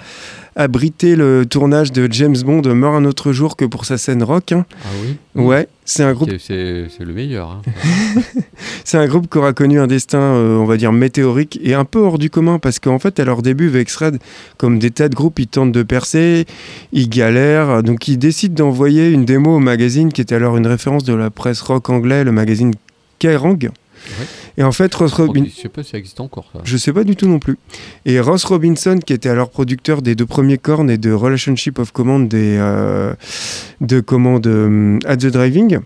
abrité 0.56 1.16
le 1.16 1.46
tournage 1.46 1.92
de 1.92 2.08
James 2.12 2.36
Bond 2.46 2.62
Mort 2.76 2.96
un 2.96 3.06
autre 3.06 3.32
jour 3.34 3.56
que 3.58 3.66
pour 3.66 3.86
sa 3.86 3.98
scène 3.98 4.24
rock. 4.24 4.52
hein. 4.52 4.66
Ah 4.84 4.88
oui 5.04 5.18
Ouais, 5.36 5.68
c'est 5.86 6.04
un 6.04 6.14
groupe 6.14 6.30
C'est- 6.40 6.88
le 7.00 7.14
meilleur. 7.14 7.50
hein. 7.50 7.62
C'est 8.86 8.98
un 8.98 9.08
groupe 9.08 9.30
qui 9.32 9.38
aura 9.40 9.54
connu 9.54 9.80
un 9.80 9.88
destin, 9.88 10.20
euh, 10.20 10.58
on 10.58 10.66
va 10.66 10.78
dire, 10.78 10.92
météorique 10.92 11.60
et 11.64 11.74
un 11.74 11.86
peu 11.86 12.00
hors 12.00 12.20
du 12.20 12.30
commun 12.30 12.60
parce 12.60 12.80
qu'en 12.80 13.00
fait, 13.00 13.20
à 13.20 13.26
leur 13.26 13.42
début, 13.42 13.68
Vexred, 13.68 14.20
comme 14.58 14.78
des 14.78 14.92
tas 14.92 15.10
de 15.10 15.16
groupes, 15.16 15.40
ils 15.40 15.48
tentent 15.48 15.72
de 15.72 15.84
percer, 15.84 16.46
ils 16.92 17.10
galèrent, 17.10 17.82
donc 17.82 18.08
ils 18.08 18.18
décident 18.18 18.54
d'envoyer 18.66 19.10
une 19.10 19.26
démo 19.26 19.56
au 19.56 19.60
magazine 19.60 20.12
qui 20.14 20.22
était 20.22 20.36
alors 20.36 20.58
une 20.58 20.68
référence 20.68 21.04
de 21.04 21.14
la 21.14 21.30
presse 21.32 21.62
rock 21.62 21.90
anglais, 21.90 22.24
le 22.24 22.32
magazine 22.32 22.74
Kerrang. 23.20 23.58
Et 24.58 24.64
en 24.64 24.72
fait, 24.72 24.94
Ross 24.94 25.14
Robin... 25.14 25.46
Je 25.46 25.62
sais 25.62 25.70
pas 25.70 25.84
si 25.84 25.92
ça 25.92 25.98
existe 25.98 26.20
encore. 26.20 26.50
Ça. 26.54 26.60
Je 26.64 26.78
sais 26.78 26.94
pas 26.94 27.04
du 27.04 27.16
tout 27.16 27.28
non 27.28 27.40
plus. 27.40 27.58
Et 28.06 28.20
Ross 28.20 28.44
Robinson, 28.46 29.00
qui 29.04 29.14
était 29.14 29.30
alors 29.30 29.50
producteur 29.50 30.02
des 30.02 30.16
deux 30.16 30.26
premiers 30.26 30.58
cornes 30.58 30.90
et 30.92 30.98
de 30.98 31.12
Relationship 31.12 31.80
of 31.80 31.92
Command 31.92 32.28
des, 32.28 32.58
euh, 32.60 33.14
de 33.82 34.00
commande 34.00 34.46
euh, 34.48 35.00
at 35.06 35.18
the 35.18 35.28
Driving, 35.28 35.80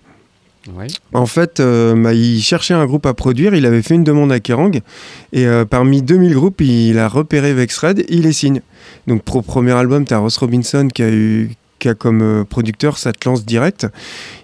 Ouais. 0.76 0.88
en 1.14 1.26
fait, 1.26 1.62
euh, 1.62 1.96
bah, 1.96 2.14
il 2.14 2.42
cherchait 2.42 2.74
un 2.74 2.86
groupe 2.86 3.06
à 3.06 3.14
produire, 3.14 3.56
il 3.56 3.66
avait 3.66 3.82
fait 3.82 3.96
une 3.96 4.04
demande 4.04 4.34
à 4.34 4.42
Kerrang, 4.42 4.72
et 5.32 5.46
euh, 5.46 5.64
parmi 5.64 6.02
2000 6.02 6.34
groupes, 6.34 6.60
il 6.60 7.00
a 7.00 7.08
repéré 7.08 7.54
Vexred, 7.54 8.04
il 8.10 8.24
les 8.24 8.34
signe. 8.34 8.60
Donc 9.08 9.24
pour 9.24 9.46
premier 9.46 9.72
album, 9.72 10.04
tu 10.04 10.14
as 10.14 10.18
Ross 10.18 10.36
Robinson 10.36 10.90
qui 10.94 11.04
a, 11.04 11.10
eu, 11.10 11.52
qui 11.80 11.90
a 11.90 11.94
comme 11.94 12.22
euh, 12.22 12.44
producteur, 12.44 12.98
ça 12.98 13.14
te 13.14 13.28
lance 13.28 13.46
direct. 13.46 13.88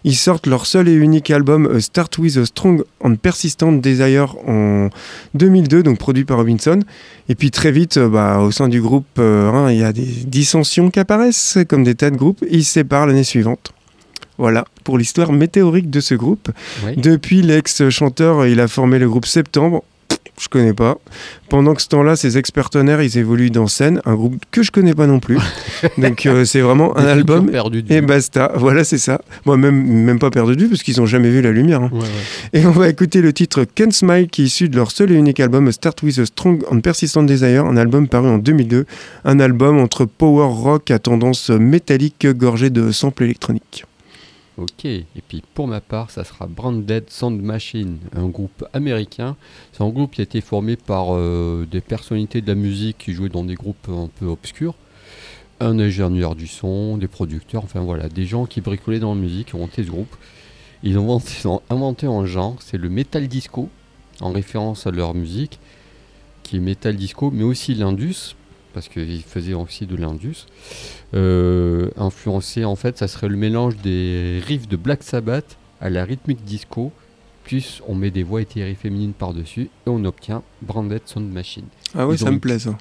Ils 0.04 0.16
sortent 0.16 0.48
leur 0.48 0.66
seul 0.66 0.88
et 0.88 0.94
unique 0.94 1.32
album, 1.32 1.70
A 1.76 1.80
Start 1.80 2.18
With 2.18 2.38
a 2.38 2.46
Strong 2.46 2.84
and 3.02 3.16
Persistent 3.16 3.82
Desire, 3.82 4.36
en 4.48 4.90
2002, 5.34 5.84
donc 5.84 5.98
produit 5.98 6.26
par 6.26 6.38
Robinson. 6.38 6.80
Et 7.30 7.36
puis 7.36 7.52
très 7.52 7.72
vite, 7.72 7.98
euh, 7.98 8.10
bah, 8.10 8.40
au 8.40 8.52
sein 8.52 8.68
du 8.68 8.82
groupe, 8.82 9.06
euh, 9.20 9.52
hein, 9.52 9.72
il 9.72 9.80
y 9.80 9.84
a 9.84 9.94
des 9.94 10.06
dissensions 10.26 10.90
qui 10.90 11.00
apparaissent, 11.00 11.58
comme 11.68 11.84
des 11.84 11.96
tas 11.96 12.10
de 12.10 12.18
groupes, 12.18 12.44
ils 12.50 12.64
se 12.64 12.74
séparent 12.74 13.08
l'année 13.08 13.24
suivante. 13.24 13.74
Voilà 14.38 14.66
pour 14.84 14.98
l'histoire 14.98 15.32
météorique 15.32 15.90
de 15.90 16.00
ce 16.00 16.16
groupe. 16.16 16.50
Depuis 16.98 17.42
l'ex-chanteur, 17.42 18.48
il 18.48 18.60
a 18.60 18.68
formé 18.68 18.98
le 18.98 19.08
groupe 19.08 19.28
Septembre. 19.28 19.84
Je 20.40 20.48
connais 20.48 20.74
pas. 20.74 20.98
Pendant 21.50 21.74
que 21.76 21.82
ce 21.82 21.88
temps-là, 21.90 22.16
ces 22.16 22.38
ex-partenaires, 22.38 23.02
ils 23.02 23.18
évoluent 23.18 23.52
dans 23.52 23.68
scène, 23.68 24.02
un 24.06 24.16
groupe 24.16 24.36
que 24.52 24.64
je 24.64 24.72
connais 24.72 24.94
pas 24.94 25.06
non 25.08 25.20
plus. 25.20 25.38
Donc 25.98 26.26
euh, 26.26 26.46
c'est 26.46 26.62
vraiment 26.62 26.98
un 26.98 27.06
album 27.06 27.50
de 27.50 27.94
et 27.94 28.02
basta. 28.02 28.52
Voilà, 28.56 28.84
c'est 28.84 28.98
ça. 28.98 29.22
Moi, 29.46 29.58
même, 29.58 29.76
même 29.76 30.20
pas 30.20 30.32
perdu 30.32 30.56
de 30.56 30.62
vue 30.64 30.70
parce 30.70 30.84
qu'ils 30.84 31.00
ont 31.02 31.06
jamais 31.06 31.30
vu 31.30 31.42
la 31.42 31.52
lumière. 31.52 31.82
hein. 31.84 31.90
Ouais, 31.94 32.00
ouais. 32.02 32.60
Et 32.62 32.66
on 32.66 32.72
va 32.72 32.90
écouter 32.90 33.22
le 33.22 33.34
titre 33.34 33.66
Can't 33.76 33.92
Smile 33.92 34.28
qui 34.30 34.44
est 34.44 34.46
issu 34.46 34.70
de 34.70 34.76
leur 34.76 34.92
seul 34.92 35.12
et 35.12 35.16
unique 35.16 35.40
album 35.40 35.72
Start 35.72 36.02
With 36.04 36.20
a 36.20 36.26
Strong 36.26 36.64
and 36.72 36.80
Persistent 36.82 37.26
Desire, 37.26 37.66
un 37.66 37.78
album 37.78 38.08
paru 38.08 38.28
en 38.30 38.38
2002, 38.40 38.86
un 39.26 39.40
album 39.40 39.80
entre 39.80 40.06
power 40.06 40.48
rock 40.50 40.92
à 40.92 41.00
tendance 41.00 41.50
métallique 41.50 42.28
gorgé 42.28 42.70
de 42.70 42.92
samples 42.92 43.24
électroniques. 43.24 43.86
Ok, 44.58 44.86
et 44.86 45.06
puis 45.28 45.42
pour 45.56 45.68
ma 45.68 45.82
part, 45.82 46.12
ça 46.12 46.24
sera 46.24 46.46
Branded 46.46 47.10
Sound 47.10 47.42
Machine, 47.42 47.98
un 48.16 48.28
groupe 48.28 48.64
américain. 48.74 49.36
C'est 49.72 49.84
un 49.84 49.90
groupe 49.90 50.12
qui 50.12 50.22
a 50.22 50.26
été 50.26 50.42
formé 50.42 50.76
par 50.76 51.16
euh, 51.16 51.68
des 51.70 51.82
personnalités 51.82 52.40
de 52.42 52.48
la 52.48 52.54
musique 52.54 53.00
qui 53.00 53.14
jouaient 53.14 53.30
dans 53.30 53.44
des 53.44 53.56
groupes 53.56 53.90
un 53.90 54.10
peu 54.20 54.28
obscurs. 54.28 54.76
Un 55.60 55.80
ingénieur 55.80 56.36
du 56.36 56.46
son, 56.46 56.98
des 56.98 57.08
producteurs, 57.08 57.64
enfin 57.64 57.80
voilà, 57.80 58.10
des 58.10 58.26
gens 58.26 58.46
qui 58.46 58.62
bricolaient 58.62 59.00
dans 59.00 59.16
la 59.16 59.22
musique 59.22 59.56
ont 59.56 59.60
monté 59.60 59.84
ce 59.84 59.90
groupe. 59.90 60.16
Ils 60.84 61.00
ont 61.00 61.20
inventé 61.72 62.06
un 62.06 62.26
genre, 62.26 62.58
c'est 62.60 62.78
le 62.78 62.90
metal 62.90 63.28
disco, 63.28 63.70
en 64.22 64.32
référence 64.32 64.86
à 64.86 64.92
leur 64.92 65.16
musique, 65.16 65.58
qui 66.44 66.58
est 66.58 66.60
metal 66.60 66.96
disco, 66.96 67.32
mais 67.32 67.44
aussi 67.44 67.74
l'indus, 67.74 68.36
parce 68.74 68.90
qu'ils 68.90 69.24
faisaient 69.24 69.54
aussi 69.54 69.86
de 69.86 69.96
l'indus. 69.96 70.46
Euh, 71.14 71.90
influencé, 71.98 72.66
en 72.66 72.76
fait, 72.76 72.98
ça 72.98 73.08
serait 73.08 73.30
le 73.30 73.38
mélange 73.38 73.78
des 73.78 74.42
riffs 74.46 74.68
de 74.68 74.76
Black 74.76 75.04
Sabbath 75.04 75.58
à 75.80 75.90
la 75.90 76.06
rythmique 76.06 76.44
disco, 76.44 76.92
plus 77.44 77.82
on 77.88 77.96
met 77.96 78.12
des 78.12 78.24
voix 78.24 78.42
éthérées 78.42 78.76
féminines 78.76 79.14
par-dessus, 79.14 79.70
et 79.86 79.90
on 79.90 80.04
obtient 80.06 80.44
Branded 80.62 81.02
Sound 81.06 81.32
Machine. 81.32 81.66
Ah 81.96 82.08
Ils 82.10 82.18
ça 82.18 82.32
me 82.32 82.40
plaît 82.40 82.60
ça. 82.60 82.78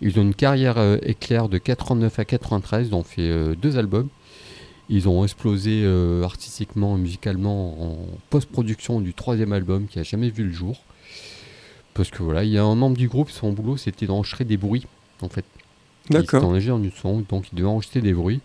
Ils 0.00 0.18
ont 0.18 0.22
une 0.22 0.34
carrière 0.34 0.78
euh, 0.78 0.96
éclair 1.02 1.48
de 1.48 1.58
89 1.58 2.18
à 2.18 2.24
93, 2.24 2.88
ils 2.88 2.94
ont 2.94 3.02
fait 3.02 3.22
euh, 3.22 3.54
deux 3.54 3.78
albums. 3.78 4.08
Ils 4.88 5.08
ont 5.08 5.22
explosé 5.24 5.82
euh, 5.84 6.22
artistiquement 6.24 6.96
et 6.96 7.00
musicalement 7.00 7.82
en 7.82 7.98
post-production 8.30 9.00
du 9.00 9.14
troisième 9.14 9.52
album 9.52 9.86
qui 9.86 9.98
a 9.98 10.02
jamais 10.02 10.28
vu 10.28 10.44
le 10.44 10.52
jour. 10.52 10.82
Parce 11.94 12.10
que 12.10 12.22
voilà, 12.22 12.44
il 12.44 12.50
y 12.50 12.58
a 12.58 12.64
un 12.64 12.74
membre 12.74 12.96
du 12.96 13.08
groupe, 13.08 13.30
son 13.30 13.52
boulot 13.52 13.76
c'était 13.76 14.06
d'enregistrer 14.06 14.44
des 14.44 14.56
bruits 14.56 14.86
en 15.20 15.28
fait. 15.28 15.44
D'accord. 16.10 16.44
en 16.44 16.54
ingénieur 16.54 16.80
du 16.80 16.90
son, 16.90 17.20
donc 17.28 17.46
il 17.52 17.54
devait 17.56 17.68
enregistrer 17.68 18.00
des 18.00 18.12
bruits. 18.12 18.40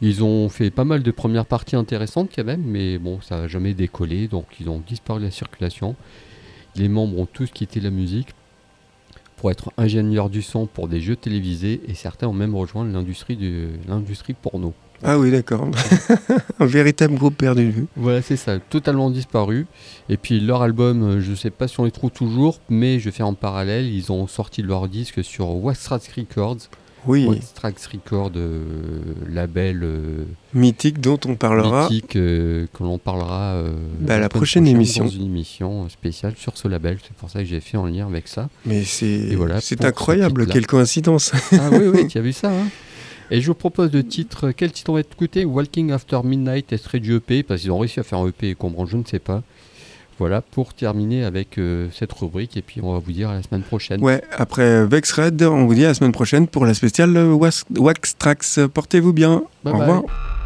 Ils 0.00 0.22
ont 0.22 0.48
fait 0.48 0.70
pas 0.70 0.84
mal 0.84 1.02
de 1.02 1.10
premières 1.10 1.44
parties 1.44 1.74
intéressantes 1.74 2.30
quand 2.34 2.44
même, 2.44 2.62
mais 2.64 2.98
bon, 2.98 3.20
ça 3.20 3.36
n'a 3.40 3.48
jamais 3.48 3.74
décollé, 3.74 4.28
donc 4.28 4.46
ils 4.60 4.68
ont 4.70 4.80
disparu 4.86 5.18
de 5.18 5.24
la 5.24 5.30
circulation. 5.32 5.96
Les 6.76 6.88
membres 6.88 7.18
ont 7.18 7.26
tous 7.26 7.50
quitté 7.50 7.80
la 7.80 7.90
musique 7.90 8.28
pour 9.36 9.50
être 9.50 9.72
ingénieurs 9.76 10.30
du 10.30 10.40
son 10.40 10.66
pour 10.66 10.86
des 10.86 11.00
jeux 11.00 11.16
télévisés, 11.16 11.80
et 11.88 11.94
certains 11.94 12.28
ont 12.28 12.32
même 12.32 12.54
rejoint 12.54 12.84
l'industrie 12.84 13.36
du- 13.36 13.70
l'industrie 13.88 14.34
porno. 14.34 14.72
Ah 15.02 15.18
oui, 15.18 15.30
d'accord. 15.30 15.66
un 16.60 16.66
véritable 16.66 17.14
groupe 17.14 17.36
perdu 17.36 17.66
de 17.66 17.70
vue. 17.70 17.86
Voilà, 17.96 18.20
c'est 18.22 18.36
ça, 18.36 18.58
totalement 18.58 19.10
disparu. 19.10 19.66
Et 20.08 20.16
puis 20.16 20.40
leur 20.40 20.62
album, 20.62 21.02
euh, 21.02 21.20
je 21.20 21.34
sais 21.34 21.50
pas 21.50 21.68
si 21.68 21.80
on 21.80 21.84
les 21.84 21.90
trouve 21.90 22.10
toujours, 22.10 22.60
mais 22.68 22.98
je 22.98 23.10
fais 23.10 23.22
en 23.22 23.34
parallèle, 23.34 23.86
ils 23.86 24.12
ont 24.12 24.26
sorti 24.26 24.62
leur 24.62 24.88
disque 24.88 25.24
sur 25.24 25.48
Wastrax 25.56 26.08
Records. 26.16 26.58
Oui, 27.06 27.24
Wastrax 27.24 27.86
Records, 27.86 28.32
euh, 28.36 28.62
label 29.26 29.80
euh, 29.82 30.24
mythique 30.52 31.00
dont 31.00 31.18
on 31.24 31.34
parlera. 31.34 31.84
mythique 31.88 32.16
euh, 32.16 32.66
que 32.74 32.82
l'on 32.82 32.98
parlera 32.98 33.54
Bah, 34.00 34.18
la 34.18 34.28
prochaine 34.28 34.66
émission. 34.66 35.04
dans 35.04 35.10
une 35.10 35.24
émission 35.24 35.88
spéciale 35.88 36.34
sur 36.36 36.58
ce 36.58 36.68
label. 36.68 36.98
C'est 37.02 37.14
pour 37.16 37.30
ça 37.30 37.38
que 37.38 37.46
j'ai 37.46 37.60
fait 37.60 37.78
en 37.78 37.86
lien 37.86 38.06
avec 38.06 38.28
ça. 38.28 38.50
Mais 38.66 38.84
c'est 38.84 39.34
voilà, 39.34 39.60
incroyable, 39.80 40.46
quelle 40.46 40.66
coïncidence. 40.66 41.32
Ah 41.52 41.70
oui, 41.72 41.86
oui, 41.90 42.06
tu 42.08 42.18
as 42.18 42.20
vu 42.20 42.34
ça. 42.34 42.50
hein 42.50 42.68
et 43.30 43.40
je 43.40 43.46
vous 43.46 43.54
propose 43.54 43.90
de 43.90 44.00
titre, 44.02 44.50
quel 44.50 44.72
titre 44.72 44.90
on 44.90 44.94
va 44.94 45.00
écouter 45.00 45.44
Walking 45.44 45.92
After 45.92 46.20
Midnight, 46.24 46.72
extrait 46.72 47.00
du 47.00 47.14
EP, 47.16 47.42
parce 47.42 47.60
qu'ils 47.62 47.70
ont 47.70 47.78
réussi 47.78 48.00
à 48.00 48.02
faire 48.02 48.18
un 48.18 48.28
EP 48.28 48.50
et 48.50 48.54
comprendre, 48.54 48.88
je 48.90 48.96
ne 48.96 49.04
sais 49.04 49.18
pas. 49.18 49.42
Voilà, 50.18 50.42
pour 50.42 50.74
terminer 50.74 51.24
avec 51.24 51.56
euh, 51.56 51.88
cette 51.92 52.12
rubrique, 52.12 52.54
et 52.56 52.60
puis 52.62 52.80
on 52.82 52.92
va 52.92 52.98
vous 52.98 53.12
dire 53.12 53.30
à 53.30 53.34
la 53.34 53.42
semaine 53.42 53.62
prochaine. 53.62 54.02
Ouais, 54.02 54.22
après 54.36 54.84
Vex 54.86 55.12
Red, 55.12 55.42
on 55.42 55.64
vous 55.64 55.74
dit 55.74 55.84
à 55.84 55.88
la 55.88 55.94
semaine 55.94 56.12
prochaine 56.12 56.46
pour 56.46 56.66
la 56.66 56.74
spéciale 56.74 57.16
euh, 57.16 57.32
Wax, 57.32 57.64
Wax 57.74 58.18
Trax. 58.18 58.60
Portez-vous 58.74 59.14
bien. 59.14 59.44
Bye 59.64 59.72
Au 59.72 59.78
bye. 59.78 59.80
revoir. 59.88 60.39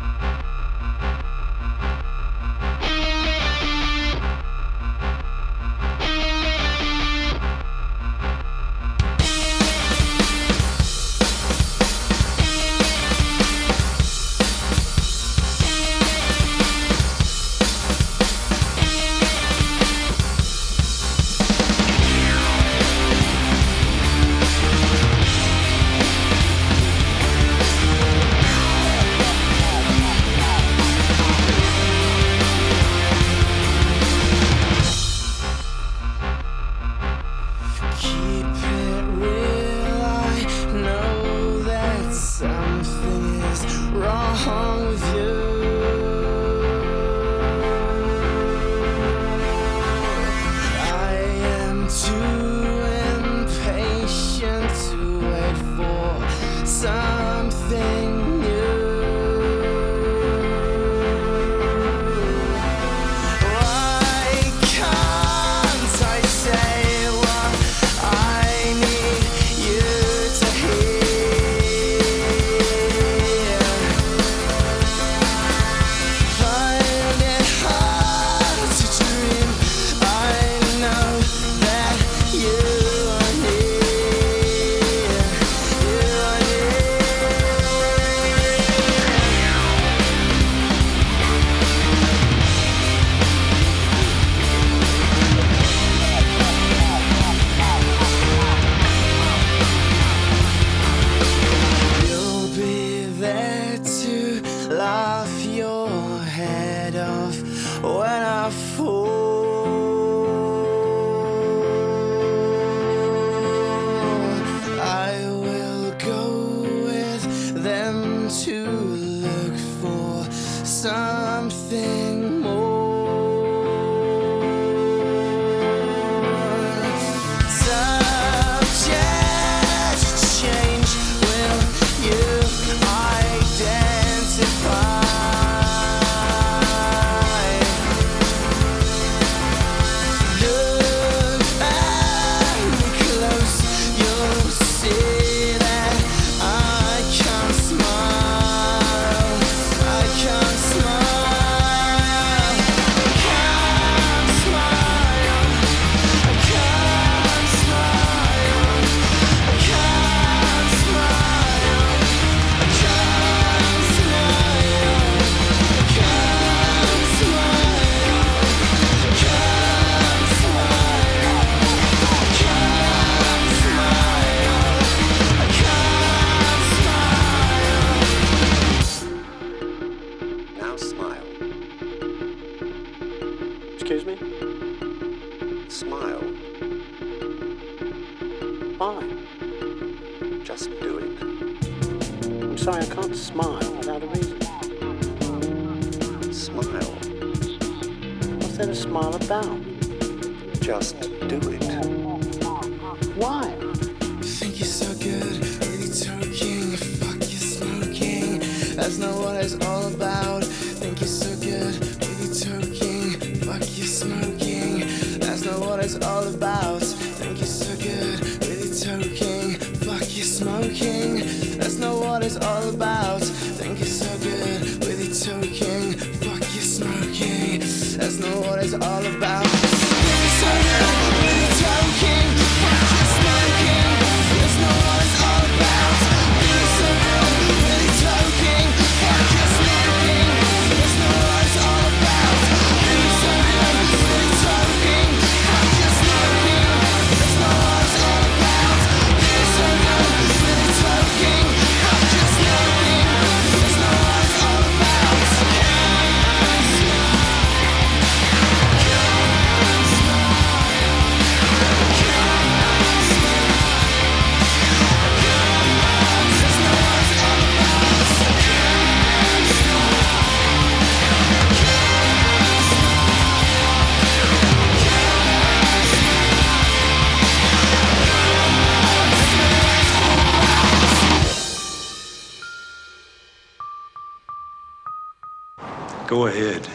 Go 286.14 286.28
ahead. 286.28 286.68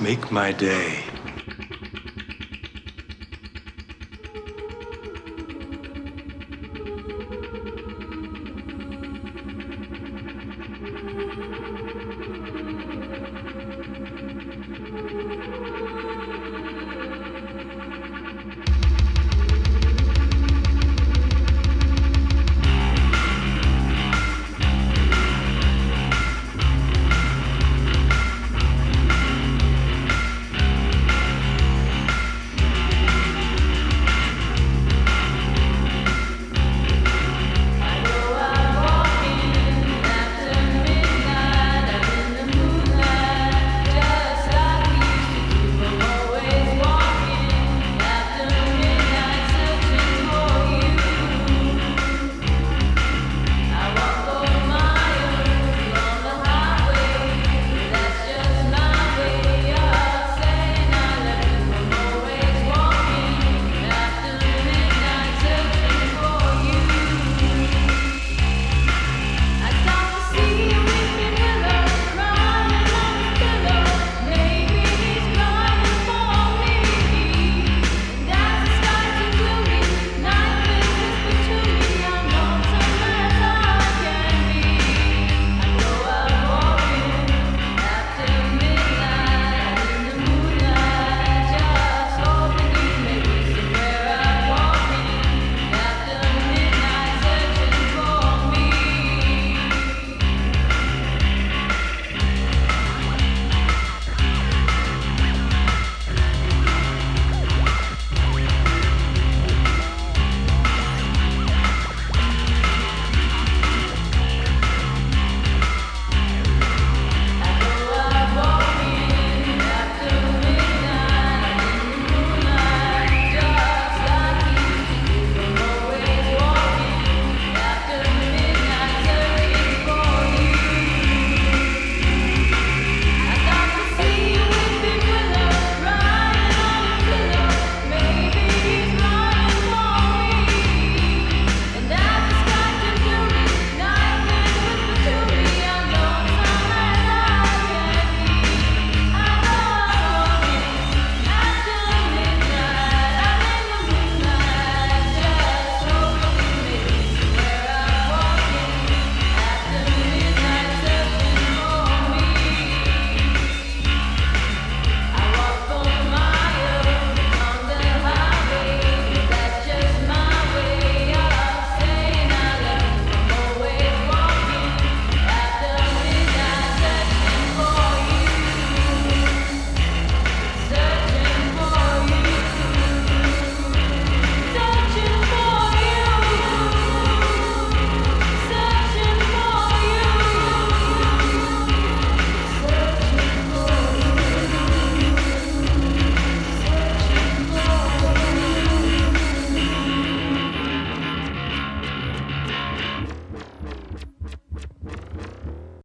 Make 0.00 0.32
my 0.32 0.50
day. 0.50 1.09